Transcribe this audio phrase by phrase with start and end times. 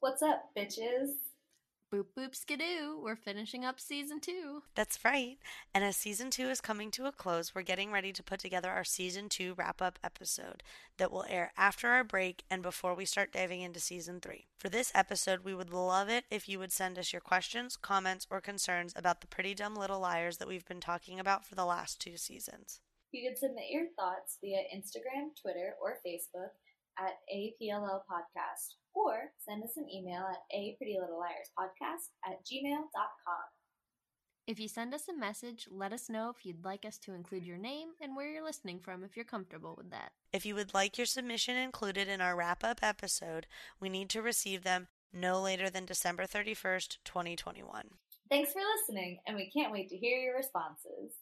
[0.00, 1.08] What's up, bitches?
[1.92, 4.62] Boop boop skidoo, we're finishing up season two.
[4.74, 5.38] That's right.
[5.74, 8.70] And as season two is coming to a close, we're getting ready to put together
[8.70, 10.62] our season two wrap up episode
[10.98, 14.48] that will air after our break and before we start diving into season three.
[14.58, 18.26] For this episode, we would love it if you would send us your questions, comments,
[18.30, 21.64] or concerns about the pretty dumb little liars that we've been talking about for the
[21.64, 22.80] last two seasons.
[23.12, 26.50] You can submit your thoughts via Instagram, Twitter, or Facebook
[26.98, 32.38] at APLL Podcast, or send us an email at a pretty little liars podcast at
[32.44, 33.44] gmail.com.
[34.46, 37.44] If you send us a message, let us know if you'd like us to include
[37.44, 40.12] your name and where you're listening from if you're comfortable with that.
[40.32, 43.48] If you would like your submission included in our wrap up episode,
[43.80, 47.88] we need to receive them no later than December 31st, 2021.
[48.30, 51.12] Thanks for listening, and we can't wait to hear your responses.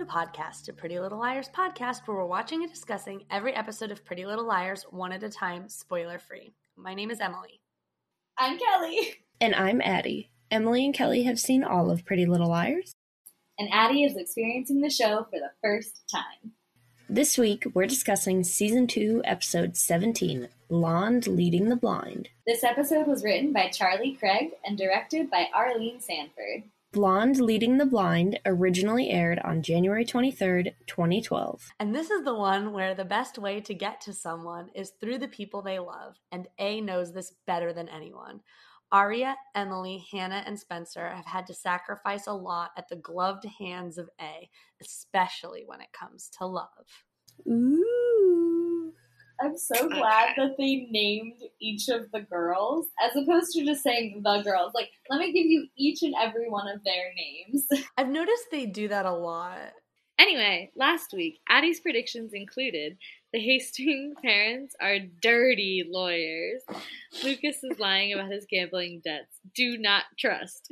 [0.00, 4.02] To Podcast, a Pretty Little Liars podcast where we're watching and discussing every episode of
[4.02, 6.54] Pretty Little Liars one at a time, spoiler free.
[6.74, 7.60] My name is Emily.
[8.38, 9.16] I'm Kelly.
[9.42, 10.30] And I'm Addie.
[10.50, 12.94] Emily and Kelly have seen all of Pretty Little Liars.
[13.58, 16.52] And Addie is experiencing the show for the first time.
[17.10, 22.30] This week, we're discussing Season 2, Episode 17 Blonde Leading the Blind.
[22.46, 26.62] This episode was written by Charlie Craig and directed by Arlene Sanford.
[26.92, 31.68] Blonde Leading the Blind originally aired on January 23rd, 2012.
[31.78, 35.18] And this is the one where the best way to get to someone is through
[35.18, 38.40] the people they love, and A knows this better than anyone.
[38.90, 43.96] Aria, Emily, Hannah, and Spencer have had to sacrifice a lot at the gloved hands
[43.96, 47.04] of A, especially when it comes to love.
[47.46, 48.19] Ooh.
[49.42, 54.20] I'm so glad that they named each of the girls as opposed to just saying
[54.22, 54.72] the girls.
[54.74, 57.66] Like, let me give you each and every one of their names.
[57.96, 59.72] I've noticed they do that a lot.
[60.18, 62.98] Anyway, last week, Addie's predictions included
[63.32, 66.62] the Hastings parents are dirty lawyers.
[67.24, 69.38] Lucas is lying about his gambling debts.
[69.54, 70.68] Do not trust.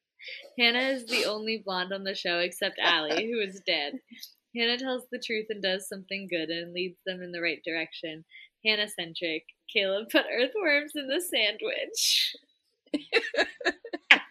[0.58, 3.92] Hannah is the only blonde on the show except Allie, who is dead.
[4.56, 8.24] Hannah tells the truth and does something good and leads them in the right direction.
[8.64, 9.44] Hannah centric.
[9.72, 12.34] Caleb put earthworms in the sandwich.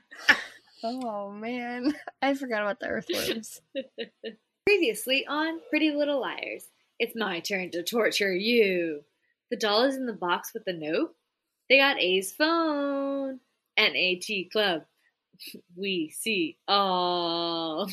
[0.87, 3.59] Oh man, I forgot about the earthworms.
[4.67, 6.69] Previously on Pretty Little Liars.
[6.99, 9.01] It's my turn to torture you.
[9.49, 11.15] The doll is in the box with the note.
[11.69, 13.39] They got A's phone.
[13.79, 14.83] NAT Club.
[15.75, 17.89] We see all.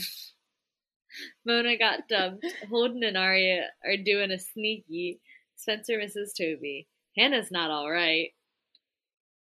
[1.46, 2.46] Mona got dumped.
[2.68, 5.20] Holden and Aria are doing a sneaky.
[5.56, 6.88] Spencer misses Toby.
[7.16, 8.30] Hannah's not alright.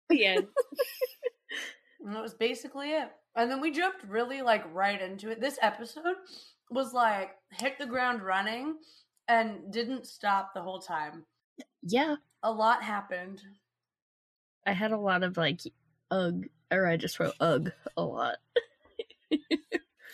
[0.09, 0.47] The end.
[2.05, 3.09] And that was basically it.
[3.35, 5.39] And then we jumped really like right into it.
[5.39, 6.15] This episode
[6.69, 8.75] was like hit the ground running
[9.27, 11.23] and didn't stop the whole time.
[11.81, 13.41] yeah, A lot happened.
[14.67, 15.61] I had a lot of like,
[16.11, 18.35] ugh, or I just wrote ugh a lot.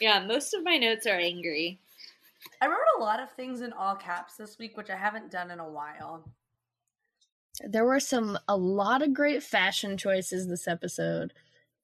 [0.01, 1.79] yeah, most of my notes are angry.
[2.61, 5.51] I wrote a lot of things in all caps this week, which I haven't done
[5.51, 6.23] in a while.
[7.61, 11.33] There were some, a lot of great fashion choices this episode.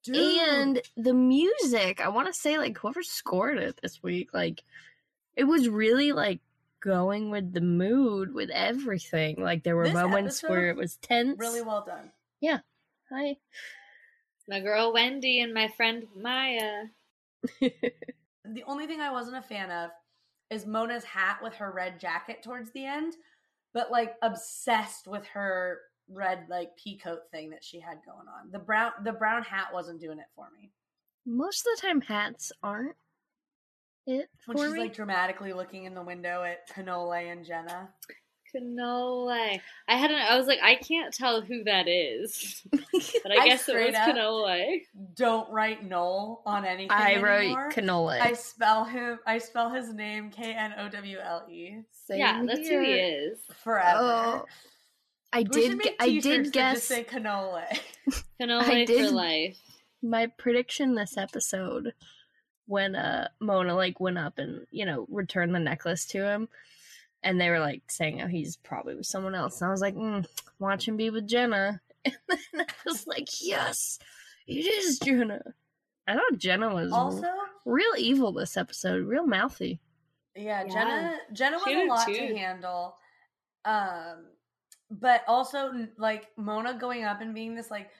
[0.02, 4.62] Dude, And the music, I want to say, like, whoever scored it this week, like,
[5.34, 6.40] it was really like
[6.80, 9.42] going with the mood with everything.
[9.42, 11.38] Like, there were This moments where it was tense.
[11.38, 12.10] really well done.
[12.40, 12.60] Yeah.
[13.10, 13.36] Hi.
[14.48, 16.84] My girl Wendy and my friend Maya.
[17.60, 19.90] The only thing I wasn't a fan of
[20.50, 23.14] is Mona's hat with her red jacket towards the end,
[23.74, 25.78] but like obsessed with her
[26.08, 28.50] red like peacoat thing that she had going on.
[28.52, 30.70] The brown the brown hat wasn't doing it for me.
[31.26, 32.94] Most of the time, hats aren't.
[34.06, 34.78] it When she's me.
[34.78, 37.88] like dramatically looking in the window at Canole and Jenna.
[38.56, 39.60] Canole.
[39.88, 43.48] I had an, I was like, I can't tell who that is, but I, I
[43.48, 44.80] guess it straight was up- Canole.
[45.14, 47.70] Don't write Noel on anything I wrote anymore.
[47.72, 48.20] canola.
[48.20, 49.18] I spell him.
[49.26, 51.78] I spell his name K N O W L E
[52.10, 53.38] Yeah, that's who he is.
[53.62, 53.98] forever.
[54.00, 54.44] Oh,
[55.32, 55.76] I did.
[55.76, 57.64] make gu- I t-shirts did guess Just say cannoli.
[58.40, 59.58] Canole I for did- life.
[60.02, 61.92] my prediction this episode
[62.66, 66.48] when uh Mona like went up and you know returned the necklace to him,
[67.26, 69.96] and they were like saying "Oh, he's probably with someone else, and I was like,
[69.96, 70.24] mm,
[70.60, 73.98] watch him be with Jenna, and then I was like, yes,
[74.46, 75.42] it is Jenna.
[76.06, 77.26] I thought Jenna was also,
[77.64, 79.80] real evil this episode, real mouthy.
[80.36, 80.72] yeah, Yeah.
[80.72, 81.16] Jenna.
[81.32, 82.14] Jenna She was a lot too.
[82.14, 82.96] to handle.
[83.64, 84.26] Um,
[84.88, 87.90] but also like Mona going up and being this like,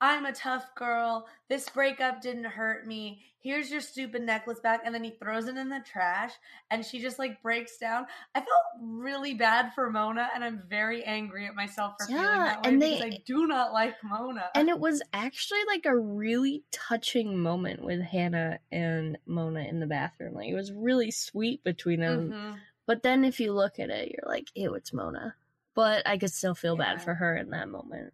[0.00, 1.26] I'm a tough girl.
[1.48, 3.22] This breakup didn't hurt me.
[3.42, 6.32] Here's your stupid necklace back, and then he throws it in the trash,
[6.70, 8.06] and she just like breaks down.
[8.34, 8.48] I felt
[8.82, 12.68] really bad for Mona, and I'm very angry at myself for feeling Yeah, that way
[12.70, 14.50] and because they- I do not like Mona.
[14.54, 19.86] And it was actually like a really touching moment with Hannah and Mona in the
[19.86, 20.34] bathroom.
[20.34, 22.30] Like it was really sweet between them.
[22.30, 22.58] Mhm.
[22.86, 25.34] But then if you look at it, you're like, ew, it's Mona.
[25.74, 26.92] But I could still feel Yeah.
[26.94, 28.12] bad for her in that moment.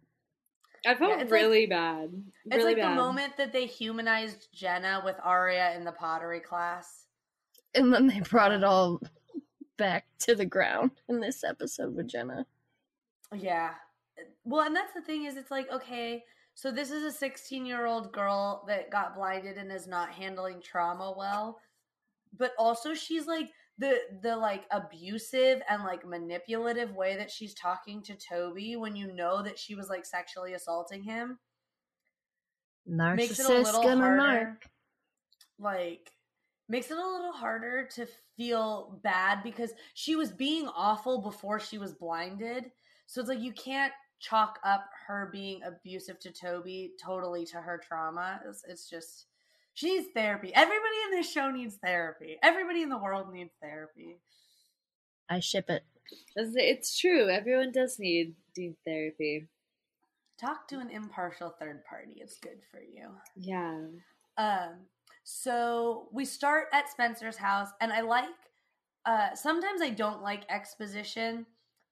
[0.87, 2.23] I felt Yeah, it's like- really bad.
[2.45, 2.91] It's like bad.
[2.91, 7.05] the moment that they humanized Jenna with Aria in the pottery class.
[7.75, 9.01] And then they brought it all
[9.77, 12.45] back to the ground in this episode with Jenna.
[13.35, 13.73] Yeah.
[14.45, 16.23] Well, and that's the thing is it's like, okay,
[16.55, 20.61] so this is a 16 year old girl that got blinded and is not handling
[20.61, 21.59] trauma well.
[22.37, 28.01] But also she's like the the like abusive and like manipulative way that she's talking
[28.03, 31.37] to Toby when you know that she was like sexually assaulting him
[32.87, 34.21] makes it a little gonna harder.
[34.21, 34.69] narc.
[35.59, 36.11] like
[36.69, 41.77] makes it a little harder to feel bad because she was being awful before she
[41.77, 42.65] was blinded.
[43.05, 47.77] So it's like you can't chalk up her being abusive to Toby totally to her
[47.77, 48.41] trauma.
[48.47, 49.27] It's, it's just
[49.77, 50.51] she needs therapy.
[50.55, 52.39] Everybody in this show needs therapy.
[52.41, 54.17] Everybody in the world needs therapy.
[55.29, 55.83] I ship it.
[56.35, 57.29] It's- It's true.
[57.29, 59.47] Everyone does need need therapy.
[60.39, 62.13] Talk to an impartial third party.
[62.17, 63.15] It's good for you.
[63.35, 63.85] Yeah.
[64.37, 64.87] Um,
[65.23, 68.29] so we start at Spencer's house, and I like.
[69.05, 71.45] Uh, sometimes I don't like exposition,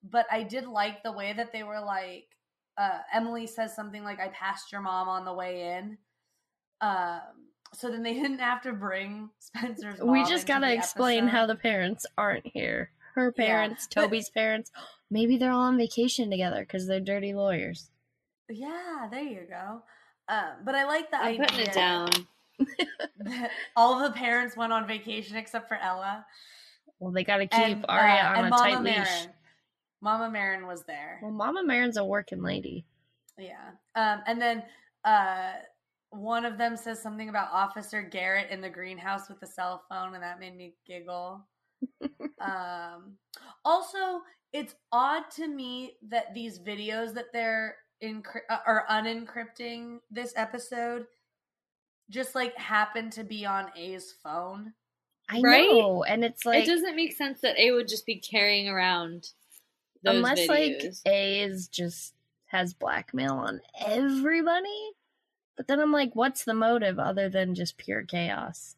[0.04, 2.30] but I did like the way that they were like.
[2.78, 5.98] Uh, Emily says something like, "I passed your mom on the way in."
[6.82, 10.00] Um, so then they didn't have to bring Spencer's.
[10.02, 12.92] we just gotta the explain how the parents aren't here.
[13.16, 14.72] Her Yeah, parents, but- Toby's parents.
[15.12, 17.90] Maybe they're all on vacation together because they're dirty lawyers.
[18.50, 19.84] Yeah, there you go.
[20.28, 22.10] Um, but I like the I'm idea putting it down.
[23.20, 26.26] that all the parents went on vacation except for Ella.
[27.00, 29.28] Well, they gotta keep and, Aria uh, on and a Mama tight leash.
[30.02, 31.20] Mama Marin was there.
[31.22, 32.86] Well, Mama Marin's a working lady.
[33.38, 33.70] Yeah.
[33.96, 34.64] Um, and then
[35.04, 35.52] uh,
[36.18, 40.14] one of them says something about Officer Garrett in the greenhouse with the cell phone,
[40.14, 41.46] and that made me giggle.
[42.42, 43.14] um,
[43.64, 44.22] also,
[44.54, 51.06] it's odd to me that these videos that they're encry- uh, are unencrypting this episode
[52.10, 54.74] just like happen to be on A's phone.
[55.30, 55.68] I Right?
[55.68, 59.30] know, and it's like it doesn't make sense that A would just be carrying around
[60.04, 60.50] those unless videos.
[60.50, 62.13] like A is just
[62.46, 64.92] has blackmail on everybody.
[65.58, 68.76] But then I'm like, what's the motive other than just pure chaos?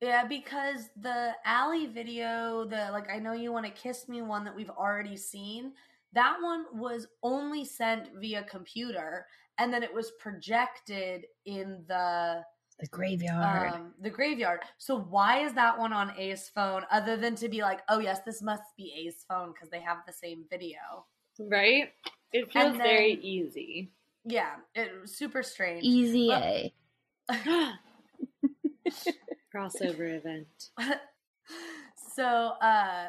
[0.00, 4.44] Yeah, because the Allie video, the like I know you want to kiss me one
[4.44, 5.72] that we've already seen,
[6.12, 9.26] that one was only sent via computer
[9.58, 12.44] and then it was projected in the
[12.80, 13.72] The graveyard.
[13.72, 14.60] um the graveyard.
[14.78, 18.20] So why is that one on A's phone other than to be like, "Oh yes,
[18.26, 21.06] this must be A's phone because they have the same video."
[21.38, 21.92] right?
[22.32, 23.92] It feels And very easy.
[24.24, 25.84] Yeah, it was super strange.
[25.84, 26.72] Easy A.
[29.54, 30.46] Crossover event.
[32.14, 33.08] so uh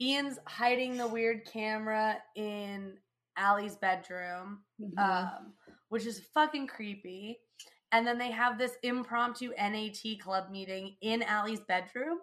[0.00, 2.94] Ian's hiding the weird camera in
[3.36, 4.98] Allie's bedroom, Mhm.
[4.98, 5.54] um,
[5.90, 7.38] which is fucking creepy.
[7.92, 12.18] And then they have this impromptu NAT club meeting in Allie's bedroom.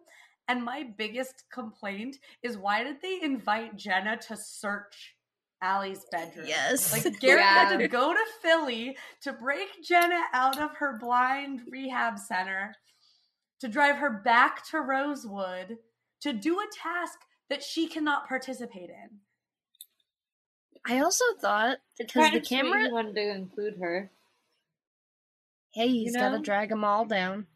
[0.48, 5.16] And my biggest complaint is why did they invite Jenna to search
[5.62, 6.46] Allie's bedroom?
[6.48, 6.92] Yes.
[6.94, 12.18] Like Garrett had to go to Philly to break Jenna out of her blind rehab
[12.18, 12.76] center,
[13.60, 15.78] to drive her back to Rosewood
[16.22, 19.20] to do a task that she cannot participate in.
[20.86, 24.10] I also thought It's because the of sweet camera, he wanted to include her.
[25.74, 27.48] hey, he's you got to drag them all down.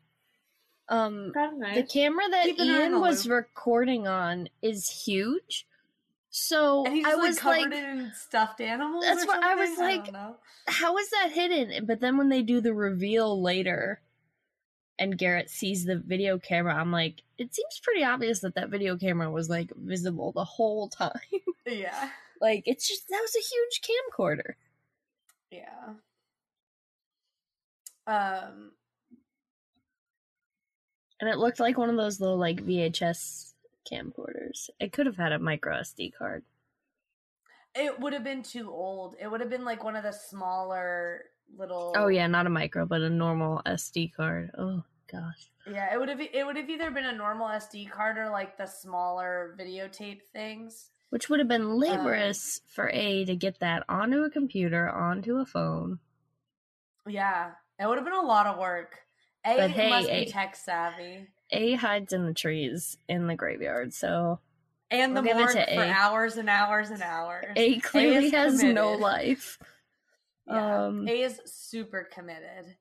[0.90, 1.76] Um, nice.
[1.76, 3.34] the camera that Keeping her in Ian was loop.
[3.36, 5.66] recording on is huge.
[6.36, 9.06] So And he's I like was covered like, in stuffed animals.
[9.06, 10.38] That's what I was like- know.
[10.68, 11.86] how is that hidden?
[11.86, 14.02] But then when they do the reveal later
[14.98, 18.98] and Garrett sees the video camera, I'm like, it seems pretty obvious that that video
[18.98, 21.12] camera was like visible the whole time.
[21.68, 22.10] Yeah.
[22.42, 24.56] like, it's just, that was a huge camcorder.
[25.52, 25.94] Yeah.
[28.08, 28.72] Um.
[31.22, 33.53] And it looked like one of those little like VHS
[33.92, 34.70] camcorders.
[34.80, 36.44] It could have had a micro SD card.
[37.76, 39.16] It would have been too old.
[39.20, 41.22] It would have been like one of the smaller
[41.58, 41.94] little.
[41.96, 44.52] Oh yeah, not a micro, but a normal SD card.
[44.58, 45.50] Oh gosh.
[45.72, 46.22] Yeah, it would have.
[46.22, 50.90] It would have either been a normal SD card or like the smaller videotape things.
[51.10, 55.38] Which would have been um, laborious for A to get that onto a computer, onto
[55.38, 56.00] a phone.
[57.08, 59.00] Yeah, it would have been a lot of work.
[59.46, 63.36] A But hey, must A- be tech savvy, A hides in the trees in the
[63.36, 64.40] graveyard, so
[64.92, 65.90] and the We'll give morgue for A.
[65.92, 67.54] hours and hours and hours.
[67.56, 69.58] A clearly is has no life.
[70.48, 72.76] Yeah, Um, A is super committed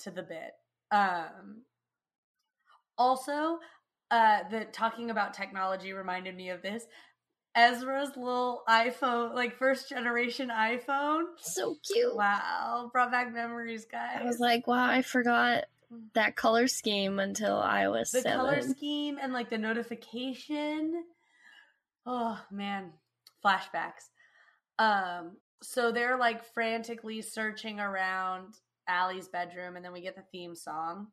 [0.00, 0.52] to the bit.
[0.90, 1.62] Um,
[2.96, 3.58] also,
[4.10, 6.86] uh, the talking about technology reminded me of this.
[7.54, 11.24] Ezra's little iPhone, like first generation iPhone.
[11.38, 12.14] So cute.
[12.14, 14.18] Wow, brought back memories, guys.
[14.20, 15.64] I was like, wow, I forgot
[16.14, 18.38] that color scheme until I was the seven.
[18.38, 21.04] color scheme and like the notification.
[22.06, 22.92] Oh man,
[23.44, 24.10] flashbacks.
[24.78, 28.54] Um, so they're like frantically searching around
[28.86, 31.08] Allie's bedroom, and then we get the theme song,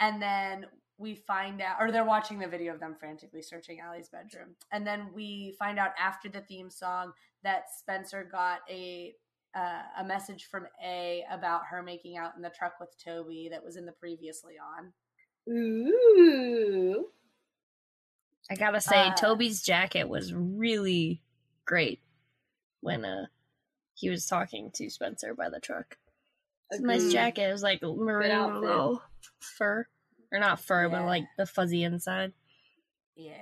[0.00, 0.66] and then
[0.98, 4.86] we find out, or they're watching the video of them frantically searching Allie's bedroom, and
[4.86, 9.14] then we find out after the theme song that Spencer got a
[9.56, 13.64] uh, a message from A about her making out in the truck with Toby that
[13.64, 14.92] was in the previously on.
[15.48, 17.06] Ooh.
[18.50, 21.22] I gotta say, Uh, Toby's jacket was really
[21.64, 22.00] great
[22.80, 23.26] when uh
[23.94, 25.96] he was talking to Spencer by the truck.
[26.70, 27.48] It's a nice jacket.
[27.48, 28.60] It was like maroon outfit.
[28.60, 29.02] little
[29.38, 29.86] fur,
[30.30, 32.32] or not fur, but like the fuzzy inside.
[33.16, 33.32] Yeah.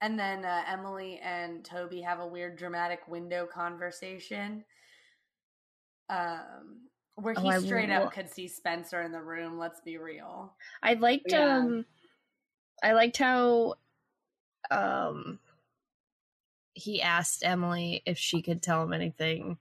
[0.00, 4.64] And then uh, Emily and Toby have a weird dramatic window conversation.
[6.10, 10.54] Um where he Oh, straight up could see Spencer in the room, let's be real.
[10.82, 11.58] I liked Yeah.
[11.58, 11.84] um
[12.82, 13.74] I liked how
[14.70, 15.38] um
[16.74, 19.58] he asked Emily if she could tell him anything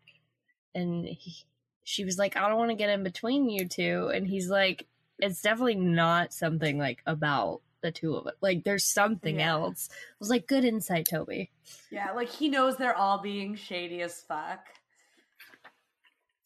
[0.76, 1.34] and he,
[1.84, 4.86] she was like I don't want to get in between you two and he's like
[5.20, 9.54] it's definitely not something like about the two of it like there's something Yeah.
[9.56, 11.50] else I was like good insight Toby
[11.90, 14.68] Yeah, like he knows they're all being shady as fuck.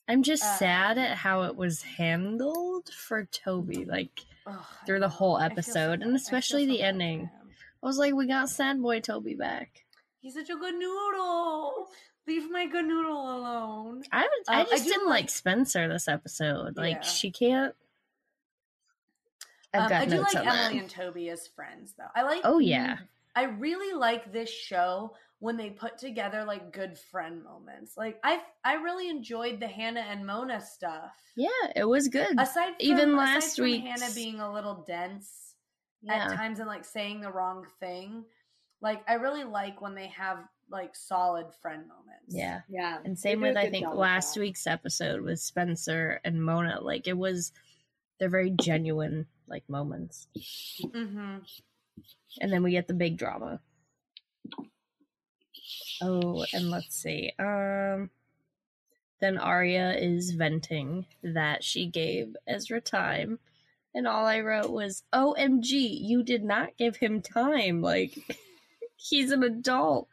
[0.08, 5.10] I'm just Uh, sad at how it was handled for Toby like I Through the
[5.10, 7.30] whole I feel so episode, and I especially so the ending.
[7.84, 9.86] I was like we got sad boy Toby back
[10.22, 11.88] He's such a good noodle.
[12.28, 14.04] Leave my good noodle alone.
[14.12, 16.78] I was, I I just do didn't like- like Spencer this episode.
[16.78, 17.02] Like Yeah.
[17.02, 17.76] she can't.
[19.74, 20.74] Um, I do like Emily that.
[20.74, 22.10] and Toby as friends, though.
[22.14, 22.42] I like.
[22.44, 22.98] Oh, yeah.
[23.36, 27.98] I really like this show when they put together like good friend moments.
[27.98, 31.18] Like I, I really enjoyed the Hannah and Mona stuff.
[31.36, 32.40] Yeah, it was good.
[32.40, 35.56] Aside from, Even last week, Hannah being a little dense
[36.04, 38.24] yeah, at times and like saying the wrong thing.
[38.82, 40.38] Like I really like when they have
[40.70, 42.36] like solid friend moments.
[42.36, 42.62] yeah.
[42.70, 43.00] Yeah.
[43.04, 46.80] And same with I think job with last week's episode with Spencer and Mona.
[46.82, 47.52] Like it was,
[48.20, 50.28] they're very genuine like moments.
[50.84, 51.38] Mm-hmm.
[52.40, 53.60] And then we get the big drama.
[56.02, 57.32] Oh, and let's see.
[57.40, 58.10] Um
[59.20, 63.38] then Aria is venting that she gave Ezra time.
[63.94, 67.82] And all I wrote was, OMG, you did not give him time.
[67.82, 68.18] Like
[68.96, 70.08] he's an adult.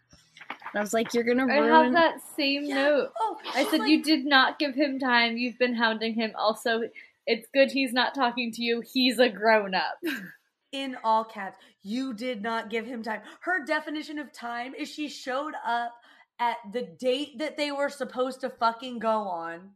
[0.50, 3.11] And I was like, You're gonna ruin." I have that same note.
[3.18, 5.38] Oh, I said like- you did not give him time.
[5.38, 6.33] You've been hounding him.
[6.37, 6.83] Also,
[7.26, 8.83] it's good he's not talking to you.
[8.83, 9.99] He's a grown up.
[10.73, 11.57] in all caps.
[11.83, 13.21] You did not give him time.
[13.41, 15.93] Her definition of time is she showed up
[16.41, 19.71] at the date that they were supposed to fucking go on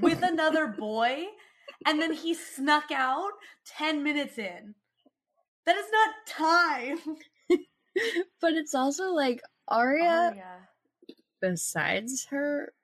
[0.00, 1.24] with another boy,
[1.86, 3.32] and then he snuck out
[3.66, 4.74] 10 minutes in.
[5.66, 6.98] That is not time.
[8.42, 11.14] But it's also like Aria Oh, yeah.
[11.40, 12.74] besides her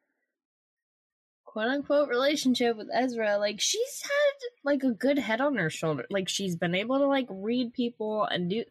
[1.53, 6.07] quote unquote relationship with Ezra, like she's had like a good head on her shoulder.
[6.09, 8.65] Like she's been able to like read people and do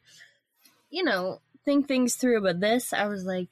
[0.89, 2.41] you know, think things through.
[2.41, 3.49] But this I was like,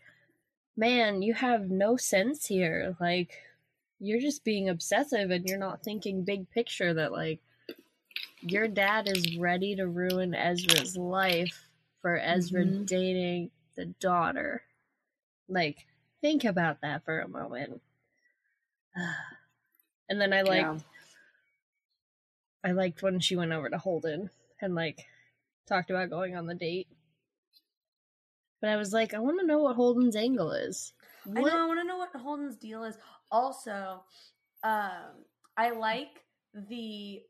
[0.75, 2.95] man, you have no sense here.
[3.00, 3.31] Like
[4.00, 7.39] you're just being obsessive and you're not thinking big picture that like
[8.41, 11.67] your dad is ready to ruin Ezra's life
[12.01, 12.86] for Ezra Mhm.
[12.88, 14.63] dating the daughter.
[15.48, 15.86] Like,
[16.21, 17.81] think about that for a moment.
[20.09, 20.79] And then I liked Yeah.
[22.63, 24.29] I liked when she went over to Holden
[24.61, 25.05] and like
[25.67, 26.87] talked about going on the date.
[28.59, 30.93] But I was like, I want to know what Holden's angle is.
[31.25, 31.63] I know.
[31.63, 32.97] I want to know what Holden's deal is.
[33.31, 34.03] Also,
[34.63, 35.23] um,
[35.55, 37.21] I like the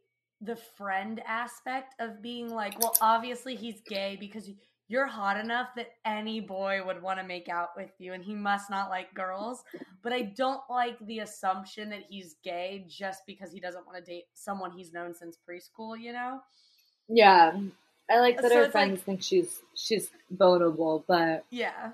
[0.41, 4.49] the friend aspect of being like, well, obviously he's gay because
[4.89, 8.35] you're hot enough that any boy would want to make out with you, and he
[8.35, 9.63] must not like girls.
[10.03, 14.03] But I don't like the assumption that he's gay just because he doesn't want to
[14.03, 15.97] date someone he's known since preschool.
[15.97, 16.41] You know?
[17.07, 17.57] Yeah.
[18.09, 21.91] I like that So her it's like- friends think she's she's vulnerable, but Yeah.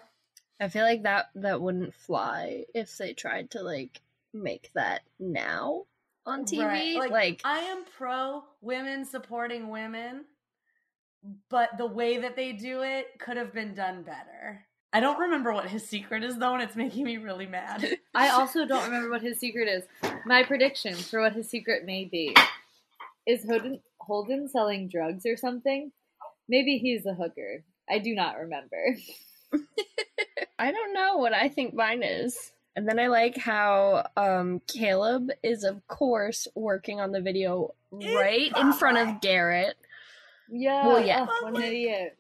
[0.62, 4.00] I feel like that that wouldn't fly if they tried to like
[4.34, 5.84] make that now
[6.26, 6.64] on TV.
[6.66, 6.96] Right.
[6.98, 10.24] Like, Like, I am pro women supporting women,
[11.50, 14.66] but the way that they do it could have been done better.
[14.94, 17.86] I don't remember what his secret is though, and it's making me really mad.
[18.16, 19.84] I also don't remember what his secret is.
[20.26, 22.34] My prediction for what his secret may be
[23.26, 25.92] is Holden, Holden selling drugs or something.
[26.48, 27.64] Maybe he's a hooker.
[27.90, 28.98] I do not remember.
[30.60, 32.52] I don't know what I think mine is.
[32.76, 38.52] And then I like how um Caleb is of course working on the video right
[38.58, 39.76] in front of Garrett.
[40.50, 40.88] Yeah.
[40.88, 41.24] Well, yeah.
[41.24, 42.18] ugh, what an idiot.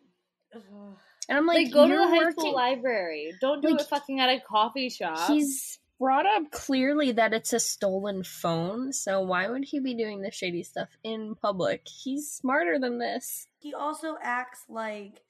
[1.27, 3.34] And I'm Like, like, go to the high working school library.
[3.41, 5.29] Don't do Like, it fucking at a coffee shop.
[5.29, 10.22] He's brought up clearly that it's a stolen phone, so why would he be doing
[10.22, 11.88] the shady stuff in public?
[11.88, 13.48] He's smarter than this.
[13.60, 15.22] he also acts like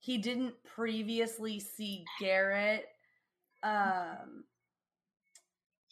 [0.00, 2.86] he didn't previously see Garrett
[3.62, 4.44] um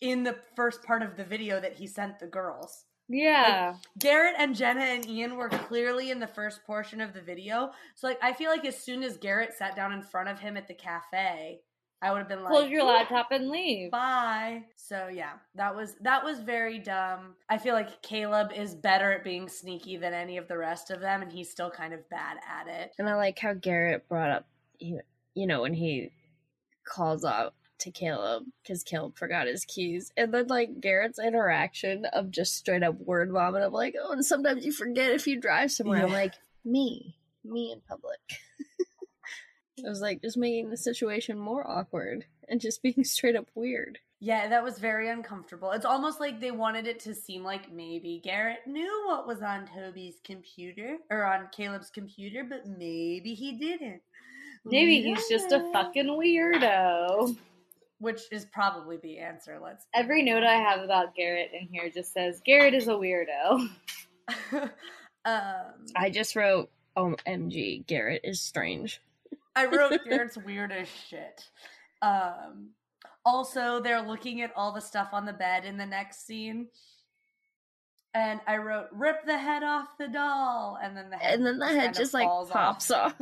[0.00, 2.84] in the first part of the video that he sent the girls.
[3.10, 3.74] Yeah.
[3.98, 7.72] Garrett and Jenna and Ian were clearly in the first portion of the video.
[7.96, 10.56] So like I feel like as soon as Garrett sat down in front of him
[10.56, 11.60] at the cafe,
[12.00, 13.90] I would have been like Close your laptop and leave.
[13.90, 14.64] Bye.
[14.76, 17.34] So yeah, that was that was very dumb.
[17.48, 21.00] I feel like Caleb is better at being sneaky than any of the rest of
[21.00, 22.92] them and he's still kind of bad at it.
[22.98, 24.46] And I like how Garrett brought up,
[24.78, 25.00] you
[25.34, 26.12] you know, when he
[26.84, 30.12] calls out to Caleb because Caleb forgot his keys.
[30.16, 34.24] And then, like, Garrett's interaction of just straight up word vomit of, like, oh, and
[34.24, 36.04] sometimes you forget if you drive somewhere.
[36.04, 38.20] I'm like, me, me in public.
[39.84, 43.98] I was like, just making the situation more awkward and just being straight up weird.
[44.22, 45.70] Yeah, that was very uncomfortable.
[45.70, 49.66] It's almost like they wanted it to seem like maybe Garrett knew what was on
[49.66, 54.02] Toby's computer or on Caleb's computer, but maybe he didn't.
[54.66, 57.34] Maybe We he's just a fucking weirdo.
[58.00, 59.58] Which is probably the answer.
[59.62, 59.86] Let's.
[59.94, 63.68] Every note I have about Garrett in here just says Garrett is a weirdo.
[65.24, 69.00] um, I just wrote, oh, MG, Garrett is strange.
[69.54, 71.44] I wrote Garrett's weird as shit.
[72.02, 72.70] Um,
[73.24, 76.68] also, they're looking at all the stuff on the bed in the next scene.
[78.14, 80.78] And I wrote, rip the head off the doll.
[80.82, 83.14] And then the head, and then the just head just like falls pops off.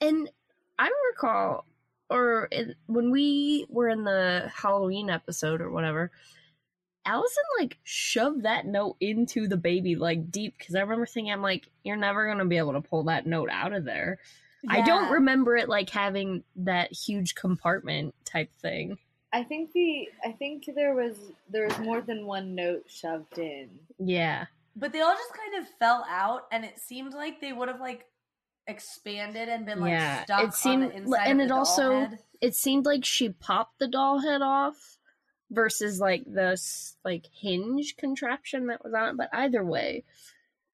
[0.00, 0.30] And
[0.78, 1.66] I recall,
[2.12, 6.10] or in, when we were in the Halloween episode or whatever,
[7.04, 11.42] Allison like shoved that note into the baby like deep because I remember thinking, I'm
[11.42, 14.18] like, you're never gonna be able to pull that note out of there.
[14.68, 18.98] I don't remember it like having that huge compartment type thing.
[19.32, 21.16] I think the I think there was
[21.50, 23.70] there was more than one note shoved in.
[23.98, 24.46] Yeah,
[24.76, 27.80] But they all just kind of fell out, and it seemed like they would have
[27.80, 28.06] like
[28.66, 32.18] expanded and been like Yeah, stuck it seemed- on the inside and it also- head.
[32.40, 34.98] it seemed like she popped the doll head off
[35.50, 40.02] versus like this like hinge contraption that was on it but either way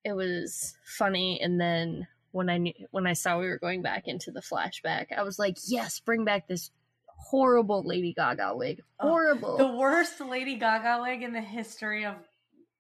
[0.05, 4.07] it was funny and then when i knew when i saw we were going back
[4.07, 6.71] into the flashback i was like yes bring back this
[7.07, 12.15] horrible lady gaga wig Oh, horrible the worst Lady Gaga wig in the history of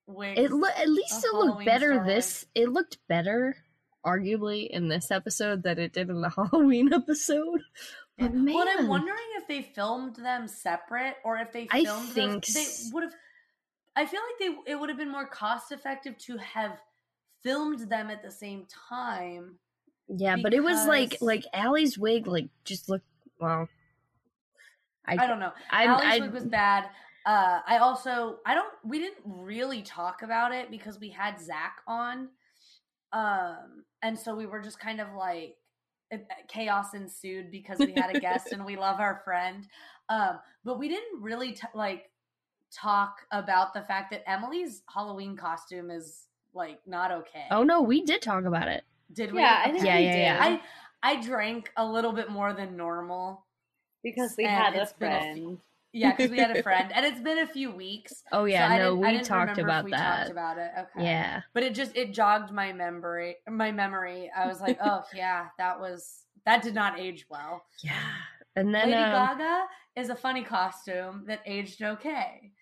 [0.06, 0.38] wigs.
[0.38, 3.56] it lo- at least it looked Halloween better this it looked better
[4.06, 7.60] arguably in this episode that it did in the halloween episode
[8.18, 12.12] but man Well, I'm wondering if they filmed them separate or if they filmed I
[12.12, 12.54] think those.
[12.54, 13.12] They would have.
[13.94, 16.78] I feel like they it would have been more cost effective to have
[17.42, 19.58] filmed them at the same time.
[20.08, 23.06] Yeah, but it was like like Allie's wig like just looked
[23.40, 23.68] well.
[25.06, 25.52] I, I don't know.
[25.70, 26.84] I'm, Allie's I, wig was bad.
[27.24, 31.76] Uh, I also I don't we didn't really talk about it because we had Zach
[31.86, 32.28] on,
[33.12, 35.56] um, and so we were just kind of like
[36.48, 39.66] chaos ensued because we had a guest and we love our friend,
[40.08, 42.10] um, but we didn't really t- like
[42.74, 47.44] talk about the fact that Emily's Halloween costume is like not okay.
[47.50, 48.84] Oh no, we did talk about it.
[49.12, 49.40] did we?
[49.40, 50.20] Yeah, I think Yeah, we yeah, did.
[50.22, 50.38] yeah.
[51.02, 53.44] I I drank a little bit more than normal.
[54.02, 55.58] because we had a it's a few- friend.
[55.92, 58.22] Yeah, because we had a friend, and it's been a few weeks.
[58.32, 60.18] Oh yeah, so no, we talked about we that.
[60.18, 60.70] Talked about it.
[60.78, 61.04] Okay.
[61.04, 61.42] Yeah.
[61.54, 63.36] but it just it jogged my memory.
[63.48, 64.30] My memory.
[64.36, 67.64] I was like, oh yeah, that was that did not age well.
[67.82, 67.92] Yeah.
[68.56, 69.64] And then Lady um, Gaga
[69.96, 72.52] is a funny costume that aged okay.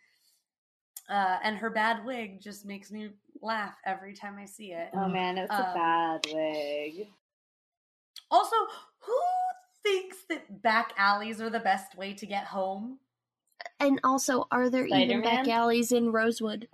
[1.08, 3.10] Uh, and her bad wig just makes me
[3.40, 4.88] laugh every time I see it.
[4.92, 7.08] Oh man, it's a Um, bad wig.
[8.30, 8.56] Also,
[8.98, 9.18] who
[9.84, 12.98] thinks that back alleys are the best way to get home?
[13.80, 16.68] And also are there even back alleys in Rosewood?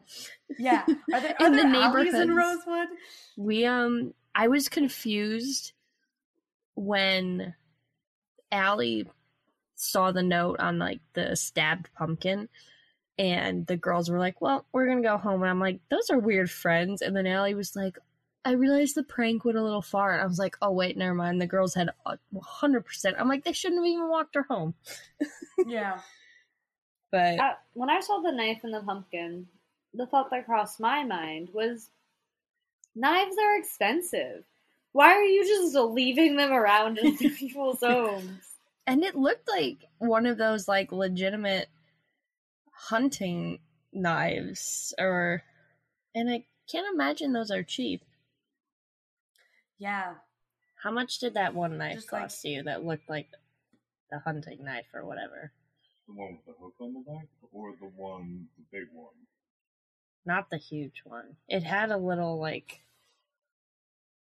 [0.59, 2.35] Yeah, are there, are In the there alleys in.
[2.35, 2.89] Rosewood?
[3.37, 5.73] We um I was confused
[6.75, 7.55] when
[8.51, 9.07] Allie
[9.75, 12.49] saw the note on like the stabbed pumpkin
[13.19, 16.19] and the girls were like, Well, we're gonna go home and I'm like, Those are
[16.19, 17.99] weird friends and then Allie was like
[18.45, 21.15] I realized the prank went a little far and I was like, Oh wait, never
[21.15, 21.41] mind.
[21.41, 21.91] The girls had
[22.43, 23.17] hundred percent.
[23.19, 24.75] I'm like, they shouldn't have even walked her home.
[25.67, 26.01] Yeah.
[27.13, 29.47] But Uh, when I saw the knife and the pumpkin,
[29.95, 31.91] the thought that crossed my mind was
[32.97, 34.45] knives are expensive.
[34.93, 38.49] Why are you just leaving them around in people's homes?
[38.87, 41.69] and it looked like one of those like legitimate
[42.73, 43.61] hunting
[43.93, 45.43] knives or
[46.17, 48.03] and i can't imagine those are cheap
[49.79, 50.15] Yeah.
[50.83, 53.29] how much did that one knife Just like- cost you that looked like
[54.11, 55.53] the hunting knife or whatever
[56.09, 59.09] The one with the hook on the back, or the one, the big one?
[60.25, 62.81] not the huge one it had a little like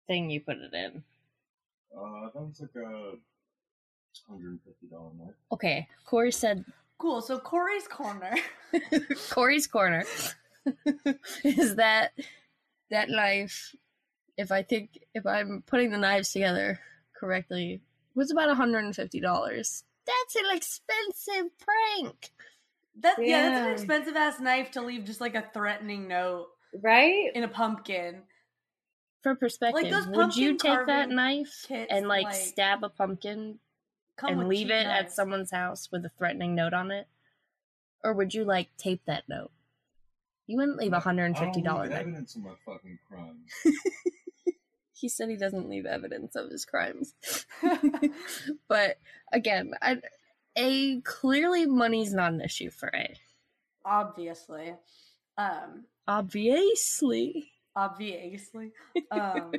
[0.08, 1.04] thing you put it in
[1.96, 3.12] Uh, that was like a
[4.28, 5.36] hundred and fifty dollar knife.
[5.52, 6.66] okay corey said
[6.98, 7.22] Cool.
[7.22, 8.36] So Corey's corner.
[9.32, 10.04] corey's corner
[11.44, 12.14] is that
[12.90, 13.76] that knife
[14.38, 16.80] if i think if i'm putting the knives together
[17.16, 17.80] correctly
[18.16, 19.84] was about $150
[20.34, 22.32] that's an expensive prank.
[23.00, 26.48] That yeah, that's an expensive ass knife to leave just like a threatening note
[26.82, 27.32] Right?
[27.34, 28.24] in a pumpkin.
[29.24, 33.60] for perspective those would you take that knife kits, and like, like, stab a pumpkin
[34.22, 37.08] and leave cheap it at someone's house with a threatening note on it?
[38.04, 39.52] Or would you like tape that note?
[40.48, 42.54] You wouldn't leave a hundred and fifty dollar dollar don't leave note evidence of my
[42.66, 43.52] fucking crimes.
[44.94, 47.14] he said he doesn't leave evidence of his crimes.
[48.68, 48.98] But
[49.32, 49.98] again I,
[50.56, 53.16] a clearly money's not an issue for a
[53.86, 54.76] obviously.
[55.38, 58.72] Um obviously obviously.
[59.12, 59.52] Um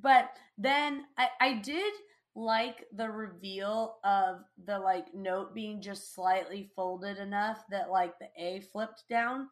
[0.00, 1.92] but then I I did
[2.34, 8.28] like the reveal of the like note being just slightly folded enough that like the
[8.38, 9.48] A flipped down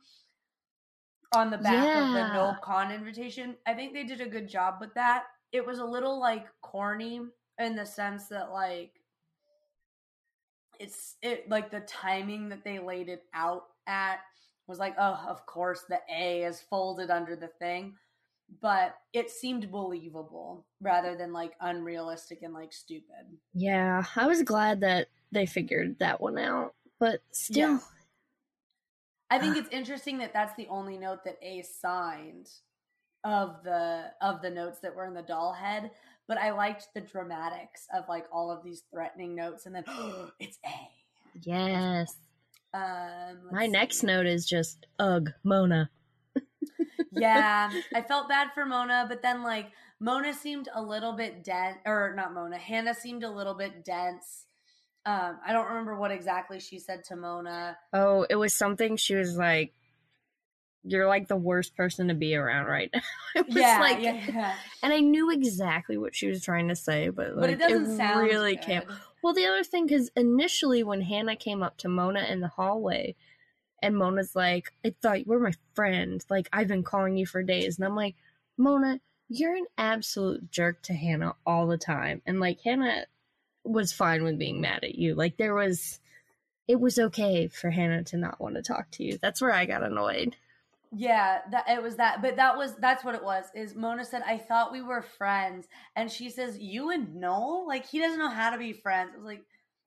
[1.34, 3.56] on the back of the no con invitation.
[3.66, 5.24] I think they did a good job with that.
[5.52, 7.20] It was a little like corny
[7.58, 8.92] in the sense that like
[10.80, 14.18] it's it like the timing that they laid it out at
[14.66, 17.94] was like, oh, of course the A is folded under the thing.
[18.60, 23.38] But it seemed believable rather than like unrealistic and like stupid.
[23.54, 27.78] yeah i was glad that they figured that one out but still Yeah.
[29.30, 29.60] I think ah.
[29.60, 32.48] it's interesting that that's the only note that A signed
[33.22, 35.90] of the of the notes that were in the doll head.
[36.30, 39.82] But I liked the dramatics of like all of these threatening notes, and then
[40.38, 40.88] it's A.
[41.42, 42.14] yes
[42.72, 45.90] Um, my let's next note is just ugh mona
[47.10, 51.78] yeah, I felt bad for Mona, but then like Mona seemed a little bit dense,
[51.84, 54.46] or not Mona, Hannah seemed a little bit dense.
[55.04, 57.76] Um, I don't remember what exactly she said to Mona.
[57.92, 59.72] Oh, it was something she was like,
[60.84, 63.00] "You're like the worst person to be around right now."
[63.34, 67.08] It was yeah, like, yeah, and I knew exactly what she was trying to say,
[67.08, 68.64] but like, but it doesn't sound really good.
[68.64, 68.82] came.
[69.22, 73.14] Well, the other thing, because initially when Hannah came up to Mona in the hallway,
[73.82, 76.24] and Mona's like, "I thought you were my friend.
[76.28, 78.16] Like I've been calling you for days," and I'm like,
[78.56, 83.06] "Mona, you're an absolute jerk to Hannah all the time," and like Hannah
[83.64, 85.14] was fine with being mad at you.
[85.14, 86.00] Like there was,
[86.66, 89.18] it was okay for Hannah to not want to talk to you.
[89.20, 90.36] That's where I got annoyed.
[90.92, 93.44] Yeah, that it was that, but that was that's what it was.
[93.54, 97.86] Is Mona said, "I thought we were friends," and she says, "You and Noel, like
[97.86, 99.44] he doesn't know how to be friends." I was like,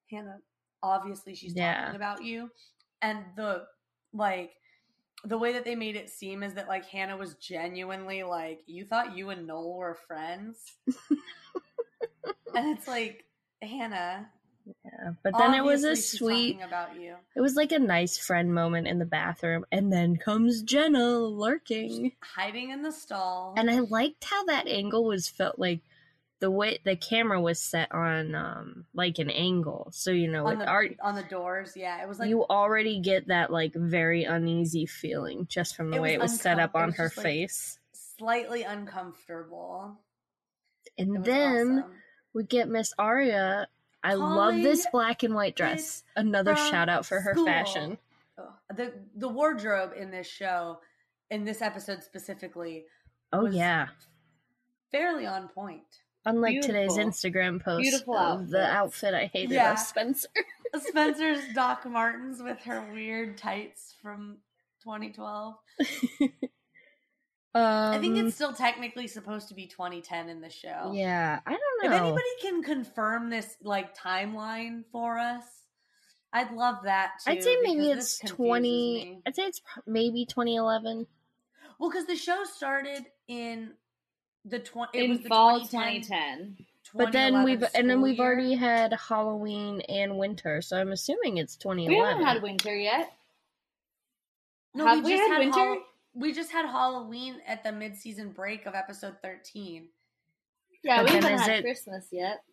[0.10, 0.40] Hannah,
[0.82, 1.82] obviously she's Yeah.
[1.82, 2.50] talking about you,
[3.02, 3.66] and the
[4.14, 4.54] like
[5.26, 8.86] the way that they made it seem is that like Hannah was genuinely like, "You
[8.86, 10.78] thought you and Noel were friends,"
[12.56, 13.26] and it's like,
[13.62, 14.30] Hannah,
[14.66, 16.60] Yeah, but then it was a sweet.
[16.66, 17.16] about you.
[17.36, 22.14] It was like a nice friend moment in the bathroom, and then comes Jenna lurking.
[22.22, 23.56] hiding in the stall.
[23.58, 25.82] And I liked how that angle was felt like
[26.40, 29.90] the way the camera was set on um like an angle.
[29.92, 33.00] So you know, on the art on the doors, yeah, it was like you already
[33.00, 36.60] get that like very uneasy feeling just from the It way it was was set
[36.60, 37.80] up on her like, face.
[37.94, 39.98] slightly uncomfortable.
[40.98, 41.92] And then awesome.
[42.34, 43.68] we get Miss Aria.
[44.04, 46.04] I love this black and white dress.
[46.16, 47.46] Another shout out for her school.
[47.46, 47.98] fashion.
[48.38, 48.46] Ugh.
[48.76, 50.80] the the wardrobe in this show,
[51.30, 52.86] in this episode specifically,
[53.32, 53.88] Oh was yeah.
[54.92, 55.84] fairly on point.
[56.26, 59.74] Unlike today's Instagram post Beautiful of the outfit I hated Yeah.
[59.74, 60.30] of Spencer.
[60.80, 64.38] Spencer's Doc Martens with her weird tights from
[64.84, 65.56] 2012.
[67.56, 70.92] um, I think it's still technically supposed to be 2010 in the show.
[70.94, 71.40] yeah.
[71.46, 71.96] I don't know.
[71.96, 75.44] If anybody can confirm this like timeline for us,
[76.32, 77.32] I'd love that too.
[77.32, 79.06] I'd say maybe it's twenty.
[79.06, 79.22] me.
[79.28, 81.06] I'd say it's maybe twenty eleven.
[81.80, 83.74] Well, because the show started in
[84.46, 85.04] the twenty.
[85.04, 86.66] In was the fall 2010, 2010.
[86.96, 88.26] But then we've and then we've year.
[88.26, 92.00] already had Halloween and winter, so I'm assuming it's 2011.
[92.00, 93.14] We haven't had winter yet.
[94.74, 95.60] No, Have we we just had had winter?
[95.60, 95.82] Hall-
[96.14, 99.90] we just had Halloween at the mid-season break of episode thirteen.
[100.84, 102.44] Yeah, But we haven't had it- Christmas yet.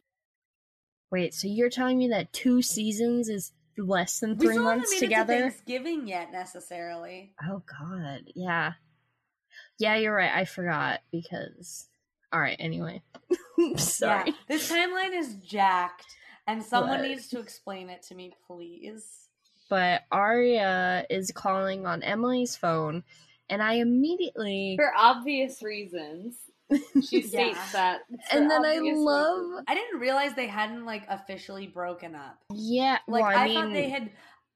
[1.11, 4.97] Wait, so you're telling me that two seasons is less than three still months haven't
[4.97, 5.41] it to together?
[5.41, 7.33] Thanksgiving yet necessarily.
[7.49, 8.75] Oh God, yeah,
[9.79, 10.33] yeah, you're right.
[10.33, 11.87] I forgot because.
[12.33, 12.55] All right.
[12.61, 13.03] Anyway,
[13.77, 14.31] sorry.
[14.31, 16.07] Yeah, this timeline is jacked,
[16.47, 17.09] and someone What?
[17.09, 19.27] needs to explain it to me, please.
[19.69, 23.03] But Aria is calling on Emily's phone,
[23.51, 26.37] and I immediately For obvious reasons.
[27.03, 27.69] She states Yeah.
[27.73, 28.01] that.
[28.33, 29.65] and then I love reasons.
[29.69, 32.39] I didn't realize they hadn't like officially broken up.
[32.55, 32.99] yeah.
[33.09, 34.11] Like well, I, I, mean, thought they had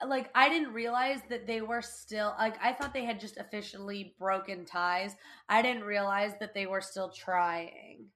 [0.06, 4.14] like I didn't realize that they were still like I thought they had just officially
[4.18, 5.14] broken ties.
[5.48, 8.06] I didn't realize that they were still trying.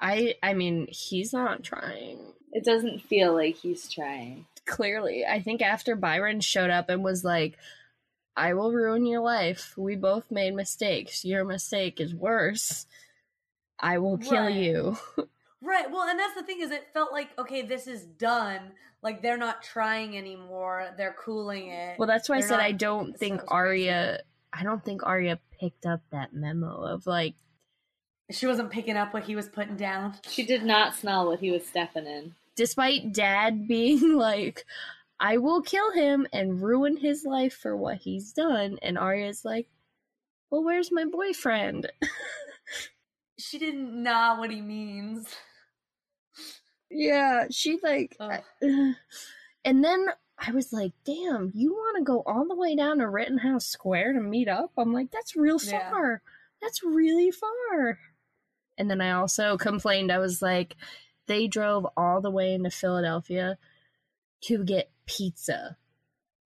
[0.00, 2.20] I I mean he's not trying.
[2.52, 4.46] It doesn't feel like he's trying.
[4.66, 7.56] Clearly, I think after Byron showed up and was like,
[8.38, 9.74] "I will ruin your life.
[9.76, 11.24] We both made mistakes.
[11.24, 12.86] Your mistake is worse.
[13.80, 14.54] I will kill Right.
[14.56, 14.96] you."
[15.60, 15.90] Right.
[15.90, 18.60] Well, and that's the thing is it felt like okay, this is done.
[19.02, 20.94] Like they're not trying anymore.
[20.96, 21.98] They're cooling it.
[21.98, 23.50] Well, that's why I They're said not- I don't think it's.
[23.50, 24.20] Aria.
[24.52, 27.34] I don't think Aria picked up that memo of like,
[28.30, 30.14] she wasn't picking up what he was putting down.
[30.28, 32.34] She did not smell what he was stepping in.
[32.56, 34.64] despite Dad being like,
[35.20, 39.68] "I will kill him and ruin his life for what he's done," and Aria's like,
[40.50, 41.90] "Well, where's my boyfriend?"
[43.40, 45.32] She didn't know what he means.
[46.90, 48.16] yeah, she like,
[48.60, 48.96] and
[49.64, 50.06] then
[50.38, 54.14] I was like, "Damn, you want to go all the way down to Rittenhouse Square
[54.14, 55.88] to meet up?" I'm like, "That's real Yeah.
[55.90, 56.22] far.
[56.60, 57.98] That's really far."
[58.76, 60.10] And then I also complained.
[60.10, 60.76] I was like,
[61.26, 63.56] "They drove all the way into Philadelphia
[64.42, 65.76] to get pizza."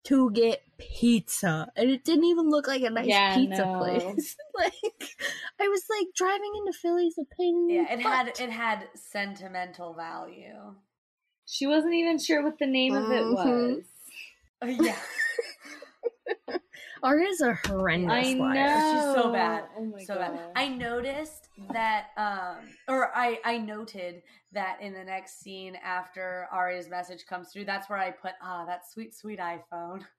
[0.04, 3.78] To get pizza, and it didn't even look like a nice Yeah, pizza no.
[3.78, 4.36] place.
[4.54, 5.16] like,
[5.60, 7.68] I was like, driving into Philly's a pain.
[7.68, 10.76] Yeah, it had it had sentimental value.
[11.44, 13.34] She wasn't even sure what the name of it Mhm.
[13.34, 13.84] was.
[14.62, 14.98] Uh, yeah.
[17.02, 18.80] Aria's a horrendous I know.
[18.92, 19.64] She's so bad.
[19.76, 20.32] Oh my so god.
[20.32, 20.40] bad.
[20.54, 26.88] I noticed that, um, or I I noted that in the next scene after Aria's
[26.88, 30.02] message comes through, that's where I put ah that sweet sweet iPhone.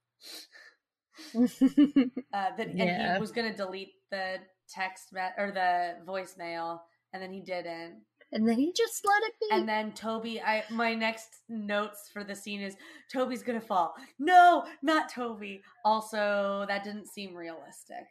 [2.34, 3.14] Uh, that and Yeah.
[3.16, 4.38] he was gonna delete the
[4.70, 6.80] text me- or the voicemail,
[7.14, 8.04] and then he didn't.
[8.34, 9.48] and then he just let it be.
[9.52, 12.76] And then Toby, I my next notes for the scene is
[13.12, 13.96] Toby's gonna fall.
[14.20, 15.62] No, not Toby.
[15.86, 18.06] Also, that didn't seem realistic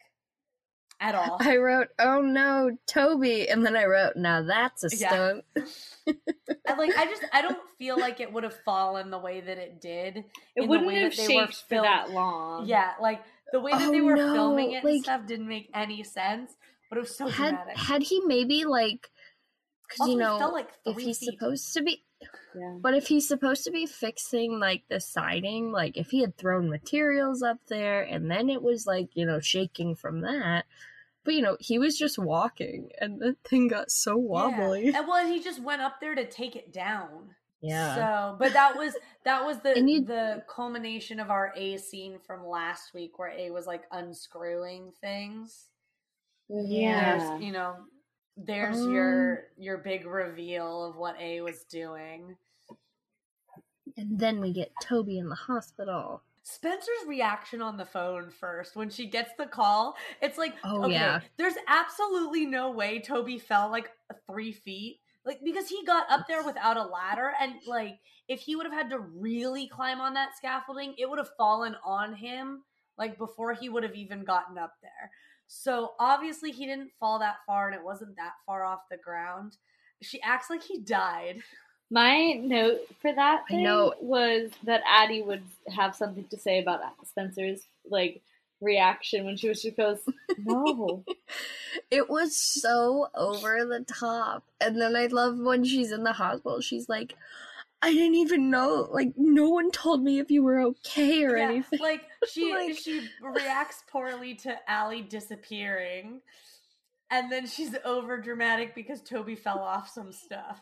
[1.00, 1.38] at all.
[1.40, 5.10] I wrote, "Oh no, Toby," and then I wrote, "Now that's a Yeah.
[5.10, 5.44] stunt."
[6.68, 9.58] I like I just I don't feel like it would have fallen the way that
[9.58, 10.24] it did.
[10.56, 12.66] it in wouldn't way have that they were shaped for that long.
[12.66, 15.70] Yeah, like the way that Oh, they were no, filming it and stuff didn't make
[15.74, 16.54] any sense.
[16.88, 17.76] But it was so had dramatic.
[17.78, 19.10] had he maybe like,
[19.88, 21.38] because Also, you he know, fell, like, if he's feet.
[21.38, 22.02] supposed to be,
[22.56, 22.78] Yeah.
[22.80, 26.70] but if he's supposed to be fixing like the siding, like if he had thrown
[26.70, 30.64] materials up there and then it was like you know shaking from that.
[31.24, 34.86] But you know, he was just walking, and the thing got so wobbly.
[34.86, 34.98] Yeah.
[34.98, 37.34] And well, he just went up there to take it down.
[37.60, 37.94] Yeah.
[37.96, 42.46] So, but that was that was the you- the culmination of our A scene from
[42.46, 45.66] last week, where A was like unscrewing things.
[46.48, 47.18] Yeah.
[47.18, 47.74] There's, you know,
[48.36, 52.36] there's Um, your your big reveal of what A was doing.
[53.96, 56.22] And then we get Toby in the hospital.
[56.42, 60.92] Spencer's reaction on the phone first when she gets the call, it's like, Oh, okay,
[60.92, 61.20] yeah.
[61.36, 63.90] there's absolutely no way Toby fell like
[64.30, 65.00] three feet.
[65.24, 68.72] Like, because he got up there without a ladder, and like, if he would have
[68.72, 72.62] had to really climb on that scaffolding, it would have fallen on him,
[72.96, 75.10] like, before he would have even gotten up there.
[75.48, 79.56] So, obviously, he didn't fall that far, and it wasn't that far off the ground.
[80.00, 81.40] She acts like he died.
[81.90, 83.62] My note for that thing
[84.00, 85.42] was that Addie would
[85.74, 88.22] have something to say about Spencer's like
[88.60, 90.00] reaction when she was she goes,
[90.38, 91.04] No.
[91.90, 94.44] It was so over the top.
[94.60, 96.60] And then I love when she's in the hospital.
[96.60, 97.14] She's like,
[97.82, 98.88] I didn't even know.
[98.90, 101.78] Like, no one told me if you were okay or Yeah, anything.
[101.78, 106.20] Like she Like- she reacts poorly to Allie disappearing,
[107.10, 110.60] and then she's over dramatic because Toby fell off some stuff.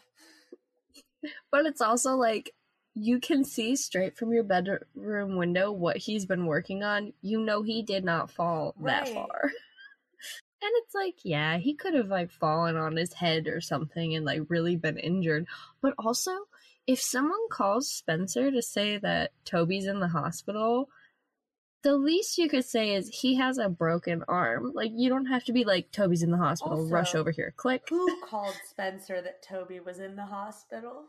[1.51, 2.55] But it's also like,
[2.95, 7.13] you can see straight from your bedroom window what he's been working on.
[7.23, 9.51] You know he did not fall that far.
[10.63, 14.25] And it's like, yeah, he could have like fallen on his head or something and
[14.25, 15.47] like really been injured.
[15.83, 16.33] But also,
[16.87, 20.89] if someone calls Spencer to say that Toby's in the hospital,
[21.85, 24.73] the least you could say is he has a broken arm.
[24.75, 27.87] Like you don't have to be like Toby's in the hospital, rush over here, click.
[27.91, 31.05] Who called Spencer that Toby was in the hospital?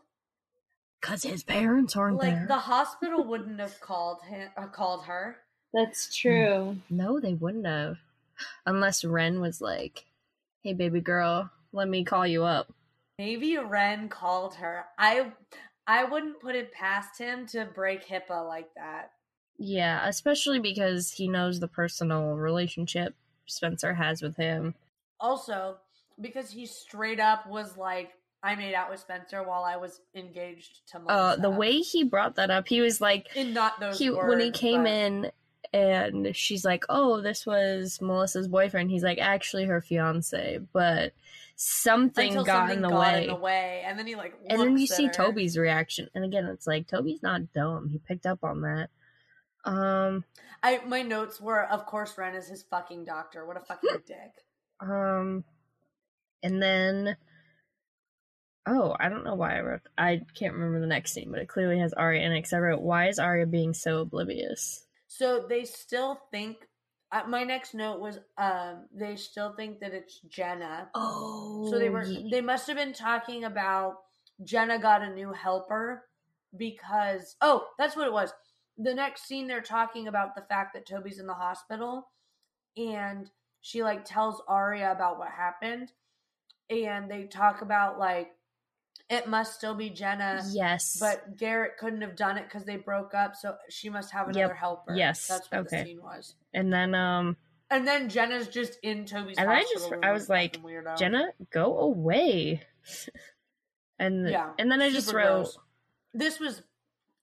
[1.02, 2.46] Cause his parents aren't Like there.
[2.48, 5.38] the hospital wouldn't have called him, uh, called her.
[5.72, 6.78] That's true.
[6.88, 7.96] No, they wouldn't have.
[8.66, 10.04] Unless Wren was like,
[10.62, 12.72] "Hey, baby girl, let me call you up."
[13.18, 14.84] Maybe Wren called her.
[14.98, 15.32] I
[15.86, 19.12] I wouldn't put it past him to break HIPAA like that.
[19.58, 23.14] Yeah, especially because he knows the personal relationship
[23.46, 24.74] Spencer has with him.
[25.18, 25.76] Also,
[26.20, 30.86] because he straight up was like, I made out with Spencer while I was engaged
[30.88, 31.18] to Melissa.
[31.18, 34.28] Uh, the way he brought that up, he was like, in not those he words,
[34.28, 35.32] when he came but- in
[35.72, 41.12] and she's like, "Oh, this was Melissa's boyfriend." He's like, "Actually, her fiance," but
[41.56, 43.22] something until got something in the got way.
[43.24, 45.12] in the way, and then he like, and then you see her.
[45.12, 47.88] Toby's reaction, and again, it's like Toby's not dumb.
[47.88, 48.90] He picked up on that.
[49.66, 50.24] Um,
[50.62, 53.46] I my notes were, of course, Wren is his fucking doctor.
[53.46, 54.44] What a fucking dick.
[54.80, 55.44] Um,
[56.42, 57.16] and then,
[58.66, 59.80] oh, I don't know why I wrote.
[59.98, 62.38] I can't remember the next scene, but it clearly has Aria in it.
[62.38, 66.58] Because I wrote, "Why is Aria being so oblivious?" So they still think.
[67.12, 70.88] Uh, my next note was, um, they still think that it's Jenna.
[70.92, 73.98] Oh, So they were they must have been talking about
[74.42, 76.02] Jenna got a new helper
[76.56, 78.32] because oh, that's what it was.
[78.78, 82.08] The next scene they're talking about the fact that Toby's in the hospital
[82.76, 83.30] and
[83.62, 85.92] she like tells Aria about what happened
[86.68, 88.28] and they talk about like
[89.08, 93.14] it must still be Jenna yes, but Garrett couldn't have done it cuz they broke
[93.14, 94.36] up so she must have Yep.
[94.36, 94.94] another helper.
[94.94, 95.26] Yes.
[95.26, 95.78] That's what Okay.
[95.82, 96.34] the scene was.
[96.52, 97.36] and then um,
[97.70, 100.56] And then Jenna's just in Toby's And I just- I was like.
[100.98, 102.62] Jenna, go away.
[103.98, 104.52] and Yeah.
[104.58, 105.24] and then I just wrote.
[105.44, 105.58] gross.
[106.14, 106.62] This was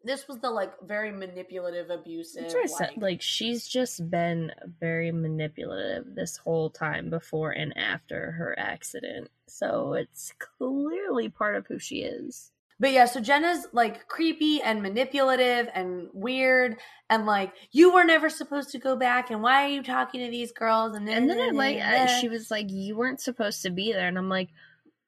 [0.03, 2.43] this was the like very manipulative, abusive.
[2.43, 2.87] That's what I said.
[2.89, 9.29] like- Like she's just been very manipulative this whole time before and after her accident.
[9.47, 12.51] So it's clearly part of who she is.
[12.79, 16.77] But yeah, so Jenna's like creepy and manipulative and weird
[17.09, 20.29] and like you were never supposed to go back and why are you talking to
[20.31, 21.81] these girls and And then I like she
[22.21, 24.49] she was like, "You weren't supposed to be there," and I'm like,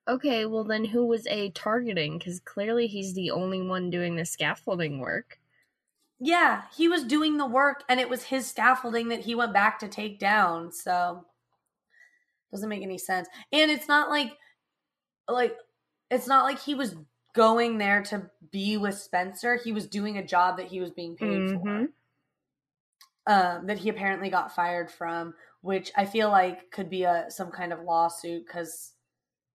[0.08, 2.18] "Okay, well then who was a targeting?
[2.18, 5.40] Because clearly he's the only one doing the scaffolding work."
[6.20, 9.80] Yeah, he was doing the work and it was his scaffolding that he went back
[9.80, 10.72] to take down.
[10.72, 11.26] So
[12.52, 13.28] doesn't make any sense.
[13.52, 14.38] And it's not like
[15.30, 15.58] like
[16.12, 16.96] it's not like he was
[17.36, 19.58] going there to be with Spencer.
[19.58, 21.60] He was doing a job that he was being paid Mhm.
[21.62, 21.90] for.
[23.28, 27.52] Um that he apparently got fired from, which I feel like could be a some
[27.52, 28.95] kind of lawsuit cuz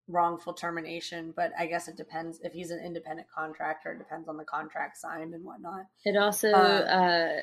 [0.09, 4.37] wrongful termination, but I guess it depends if he's an independent contractor, it depends on
[4.37, 5.87] the contract signed and whatnot.
[6.05, 7.41] It also Uh, uh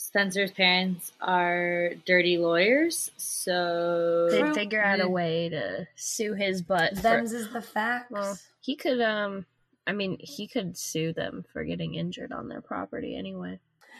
[0.00, 6.96] Spencer's parents are dirty lawyers, so They figure out a way to sue his butt.
[6.98, 8.10] for- is the facts.
[8.10, 9.44] well, he could um,
[9.86, 13.58] I mean, he could sue them for getting injured on their property anyway.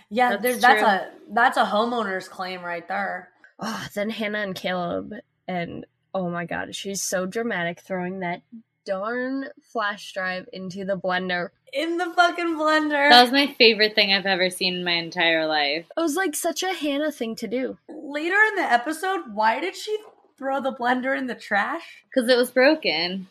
[0.09, 0.89] yeah, That's there's that's true.
[0.89, 3.30] a that's a homeowner's claim right there.
[3.59, 5.14] Oh, then Hannah and Caleb,
[5.49, 5.85] and
[6.15, 8.43] oh my god, she's so dramatic throwing that
[8.85, 11.51] darn flash drive into the blender.
[11.73, 13.11] In the fucking blender.
[13.11, 15.87] that was my favorite thing I've ever seen in my entire life.
[15.97, 17.77] It was like such a Hannah thing to do.
[17.89, 19.97] Later in the episode, why did she
[20.39, 22.05] throw the blender in the trash?
[22.09, 23.27] Because it was broken.